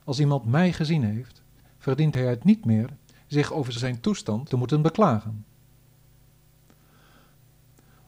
als 0.03 0.19
iemand 0.19 0.45
mij 0.45 0.73
gezien 0.73 1.03
heeft, 1.03 1.43
verdient 1.77 2.13
hij 2.13 2.25
het 2.25 2.43
niet 2.43 2.65
meer 2.65 2.89
zich 3.27 3.53
over 3.53 3.73
zijn 3.73 3.99
toestand 3.99 4.49
te 4.49 4.55
moeten 4.55 4.81
beklagen. 4.81 5.45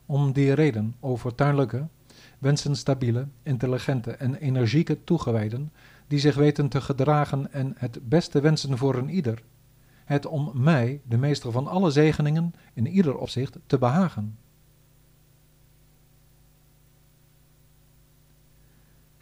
Om 0.05 0.31
die 0.31 0.53
reden, 0.53 0.95
o 0.99 1.17
fortuinlijke, 1.17 1.87
wensen 2.39 2.75
stabiele, 2.75 3.27
intelligente 3.43 4.11
en 4.11 4.35
energieke 4.35 5.03
toegewijden, 5.03 5.71
die 6.07 6.19
zich 6.19 6.35
weten 6.35 6.69
te 6.69 6.81
gedragen 6.81 7.53
en 7.53 7.73
het 7.77 8.09
beste 8.09 8.41
wensen 8.41 8.77
voor 8.77 8.95
een 8.95 9.09
ieder, 9.09 9.43
het 10.05 10.25
om 10.25 10.51
mij, 10.53 11.01
de 11.07 11.17
meester 11.17 11.51
van 11.51 11.67
alle 11.67 11.91
zegeningen, 11.91 12.53
in 12.73 12.87
ieder 12.87 13.17
opzicht 13.17 13.57
te 13.65 13.77
behagen. 13.77 14.37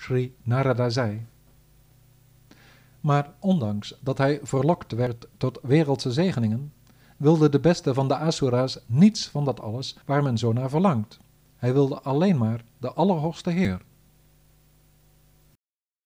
Sri 0.01 0.35
Narada 0.43 0.89
zei. 0.89 1.25
Maar 2.99 3.33
ondanks 3.39 3.97
dat 3.99 4.17
hij 4.17 4.39
verlokt 4.43 4.91
werd 4.91 5.27
tot 5.37 5.59
wereldse 5.61 6.11
zegeningen, 6.11 6.73
wilde 7.17 7.49
de 7.49 7.59
beste 7.59 7.93
van 7.93 8.07
de 8.07 8.15
Asura's 8.15 8.79
niets 8.85 9.27
van 9.27 9.45
dat 9.45 9.59
alles 9.59 9.97
waar 10.05 10.23
men 10.23 10.37
zo 10.37 10.53
naar 10.53 10.69
verlangt. 10.69 11.19
Hij 11.55 11.73
wilde 11.73 11.99
alleen 11.99 12.37
maar 12.37 12.63
de 12.77 12.93
Allerhoogste 12.93 13.49
Heer. 13.49 13.81